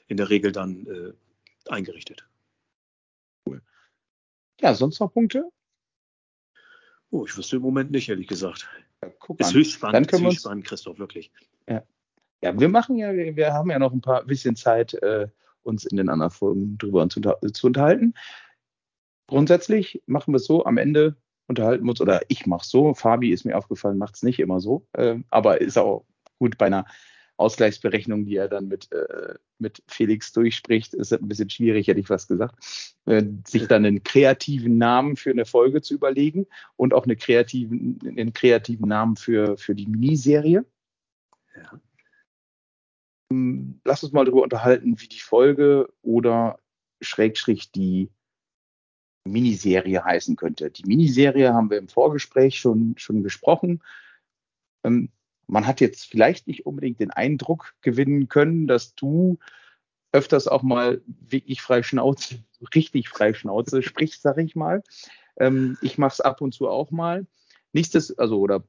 [0.08, 2.28] in der Regel dann äh, eingerichtet.
[3.46, 3.62] Cool.
[4.60, 5.50] Ja, sonst noch Punkte?
[7.12, 8.68] Oh, ich wüsste im Moment nicht, ehrlich gesagt.
[9.02, 11.32] Ja, guck ist höchst spannend, dann können ist höchst spannend, Christoph, wirklich.
[11.68, 11.84] Ja.
[12.42, 15.28] ja, wir machen ja, wir, wir haben ja noch ein paar bisschen Zeit, äh,
[15.64, 18.14] uns in den anderen Folgen drüber zu, zu unterhalten.
[19.28, 21.16] Grundsätzlich machen wir es so, am Ende
[21.50, 22.00] unterhalten muss.
[22.00, 22.94] Oder ich mache so.
[22.94, 24.88] Fabi ist mir aufgefallen, macht es nicht immer so.
[24.94, 26.06] Äh, aber ist auch
[26.38, 26.86] gut bei einer
[27.40, 32.10] Ausgleichsberechnung, die er dann mit, äh, mit Felix durchspricht, ist ein bisschen schwierig, hätte ich
[32.10, 32.56] was gesagt,
[33.06, 37.98] äh, sich dann einen kreativen Namen für eine Folge zu überlegen und auch eine kreativen,
[38.06, 40.66] einen kreativen Namen für, für die Miniserie.
[41.56, 41.80] Ja.
[43.32, 46.60] Hm, lass uns mal darüber unterhalten, wie die Folge oder
[47.00, 48.10] Schrägstrich die
[49.26, 50.72] Miniserie heißen könnte.
[50.72, 53.82] Die Miniserie haben wir im Vorgespräch schon, schon gesprochen.
[54.84, 55.10] Ähm,
[55.48, 59.40] man hat jetzt vielleicht nicht unbedingt den Eindruck gewinnen können, dass du
[60.12, 62.44] öfters auch mal wirklich frei Schnauze,
[62.76, 64.84] richtig frei Schnauze sprichst, sag ich mal.
[65.38, 67.26] Ähm, ich mache es ab und zu auch mal.
[67.74, 68.64] Nichtsdestotrotz, also oder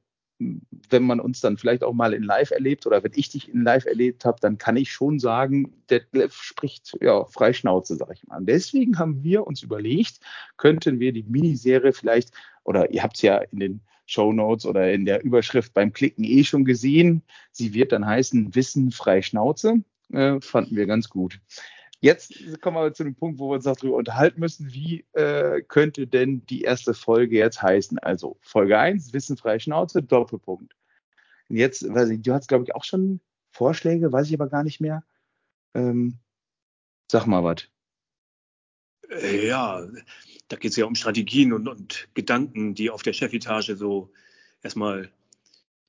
[0.89, 3.63] wenn man uns dann vielleicht auch mal in Live erlebt oder wenn ich dich in
[3.63, 8.25] Live erlebt habe, dann kann ich schon sagen, Detlef spricht ja frei Schnauze, sag ich
[8.27, 8.37] mal.
[8.37, 10.19] Und deswegen haben wir uns überlegt,
[10.57, 12.31] könnten wir die Miniserie vielleicht,
[12.63, 16.23] oder ihr habt es ja in den Show Notes oder in der Überschrift beim Klicken
[16.23, 19.83] eh schon gesehen, sie wird dann heißen Wissen frei Schnauze.
[20.11, 21.39] Äh, fanden wir ganz gut.
[22.03, 26.07] Jetzt kommen wir zu dem Punkt, wo wir uns darüber unterhalten müssen, wie äh, könnte
[26.07, 27.99] denn die erste Folge jetzt heißen?
[27.99, 30.75] Also Folge 1, Wissenfreie Schnauze, Doppelpunkt.
[31.47, 33.21] Und jetzt, weiß ich, du hast, glaube ich, auch schon
[33.51, 35.03] Vorschläge, weiß ich aber gar nicht mehr.
[35.75, 36.17] Ähm,
[37.11, 37.67] sag mal was.
[39.09, 39.87] Äh, ja,
[40.47, 44.11] da geht es ja um Strategien und, und Gedanken, die auf der Chefetage so
[44.63, 45.11] erstmal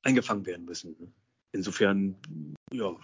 [0.02, 1.14] eingefangen werden müssen.
[1.52, 2.16] Insofern,
[2.72, 2.96] ja,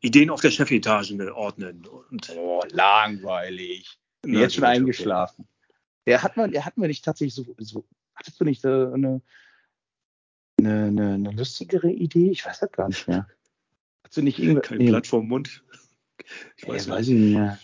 [0.00, 1.84] Ideen auf der Chefetage ordnen.
[1.86, 3.98] Und oh, langweilig.
[4.24, 5.42] Na, jetzt schon eingeschlafen.
[5.42, 5.70] Okay.
[6.06, 9.20] Der hat man, der hat man nicht tatsächlich so, so hattest du nicht äh, eine,
[10.58, 12.30] eine, eine, eine, lustigere Idee?
[12.30, 13.28] Ich weiß das gar nicht mehr.
[14.04, 14.60] Hast du nicht irgendwie.
[14.60, 14.88] Kein nee.
[14.88, 15.64] Blatt vorm Mund.
[16.56, 17.58] Ich weiß, ja, weiß ich nicht mehr.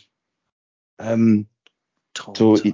[0.99, 1.49] Ähm,
[2.15, 2.65] Traumzeit.
[2.65, 2.73] So,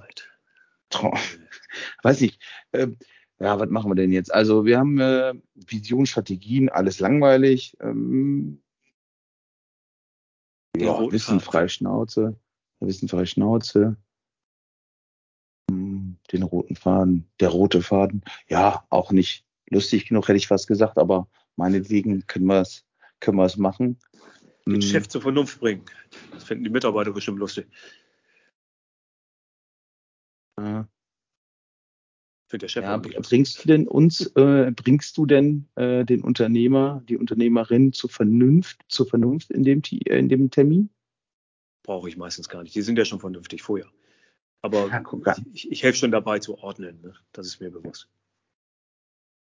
[0.91, 1.19] Traum,
[2.03, 2.39] weiß ich.
[2.73, 2.99] Ähm,
[3.41, 4.33] ja, was machen wir denn jetzt?
[4.33, 7.77] Also wir haben äh, Vision, Strategien, alles langweilig.
[7.81, 8.63] Ähm,
[10.77, 12.39] ja, Wissen frei Schnauze.
[12.81, 13.97] Wissen frei Schnauze.
[15.71, 17.31] Hm, den roten Faden.
[17.41, 18.25] Der rote Faden.
[18.49, 22.85] Ja, auch nicht lustig genug, hätte ich fast gesagt, aber meinetwegen können wir es
[23.21, 23.99] können wir es machen.
[24.67, 24.83] Den hm.
[24.83, 25.85] Chef zur Vernunft bringen.
[26.33, 27.67] Das finden die Mitarbeiter bestimmt lustig.
[30.59, 30.89] Ja.
[32.49, 37.03] Für der Chef ja, bringst du denn uns, äh, bringst du denn äh, den Unternehmer,
[37.07, 40.89] die Unternehmerin zur Vernunft, zur Vernunft in dem, äh, in dem Termin?
[41.83, 42.75] Brauche ich meistens gar nicht.
[42.75, 43.87] Die sind ja schon vernünftig vorher.
[44.63, 47.03] Aber ja, ich, ich helfe schon dabei zu ordnen.
[47.03, 47.15] Ne?
[47.33, 48.09] Das ist mir bewusst.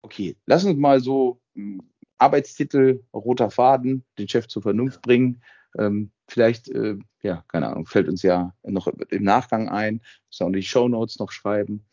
[0.03, 1.83] Okay, lass uns mal so hm,
[2.17, 5.43] Arbeitstitel, roter Faden, den Chef zur Vernunft bringen.
[5.79, 10.01] Ähm, vielleicht, äh, ja, keine Ahnung, fällt uns ja noch im Nachgang ein.
[10.31, 11.85] Müssen auch die Show Notes noch schreiben.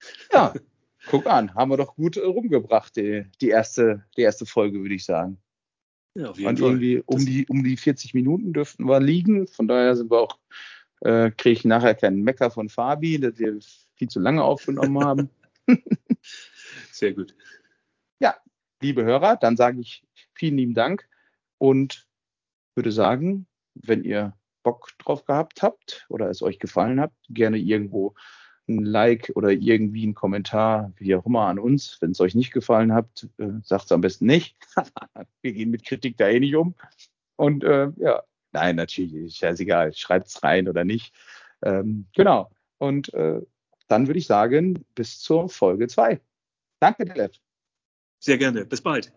[0.32, 0.54] Ja,
[1.06, 4.94] guck an, haben wir doch gut äh, rumgebracht, die, die, erste, die erste Folge, würde
[4.94, 5.40] ich sagen.
[6.14, 6.68] Ja, auf jeden Und Fall.
[6.68, 9.46] irgendwie um die, um die 40 Minuten dürften wir liegen.
[9.46, 10.38] Von daher sind wir auch,
[11.00, 13.58] äh, kriege ich nachher keinen Mecker von Fabi, dass wir
[13.94, 15.30] viel zu lange aufgenommen haben.
[16.90, 17.34] Sehr gut.
[18.18, 18.36] Ja,
[18.82, 20.02] liebe Hörer, dann sage ich
[20.34, 21.08] vielen lieben Dank
[21.58, 22.06] und
[22.74, 28.14] würde sagen, wenn ihr Bock drauf gehabt habt oder es euch gefallen hat, gerne irgendwo
[28.70, 31.98] ein Like oder irgendwie ein Kommentar, wie auch immer, an uns.
[32.00, 34.56] Wenn es euch nicht gefallen hat, äh, sagt es am besten nicht.
[35.42, 36.74] Wir gehen mit Kritik da eh nicht um.
[37.36, 41.14] Und äh, ja, nein, natürlich, scheißegal, schreibt es rein oder nicht.
[41.62, 42.50] Ähm, genau.
[42.78, 43.40] Und äh,
[43.88, 46.20] dann würde ich sagen, bis zur Folge 2.
[46.80, 47.32] Danke, Delef.
[48.18, 48.64] Sehr gerne.
[48.64, 49.12] Bis bald.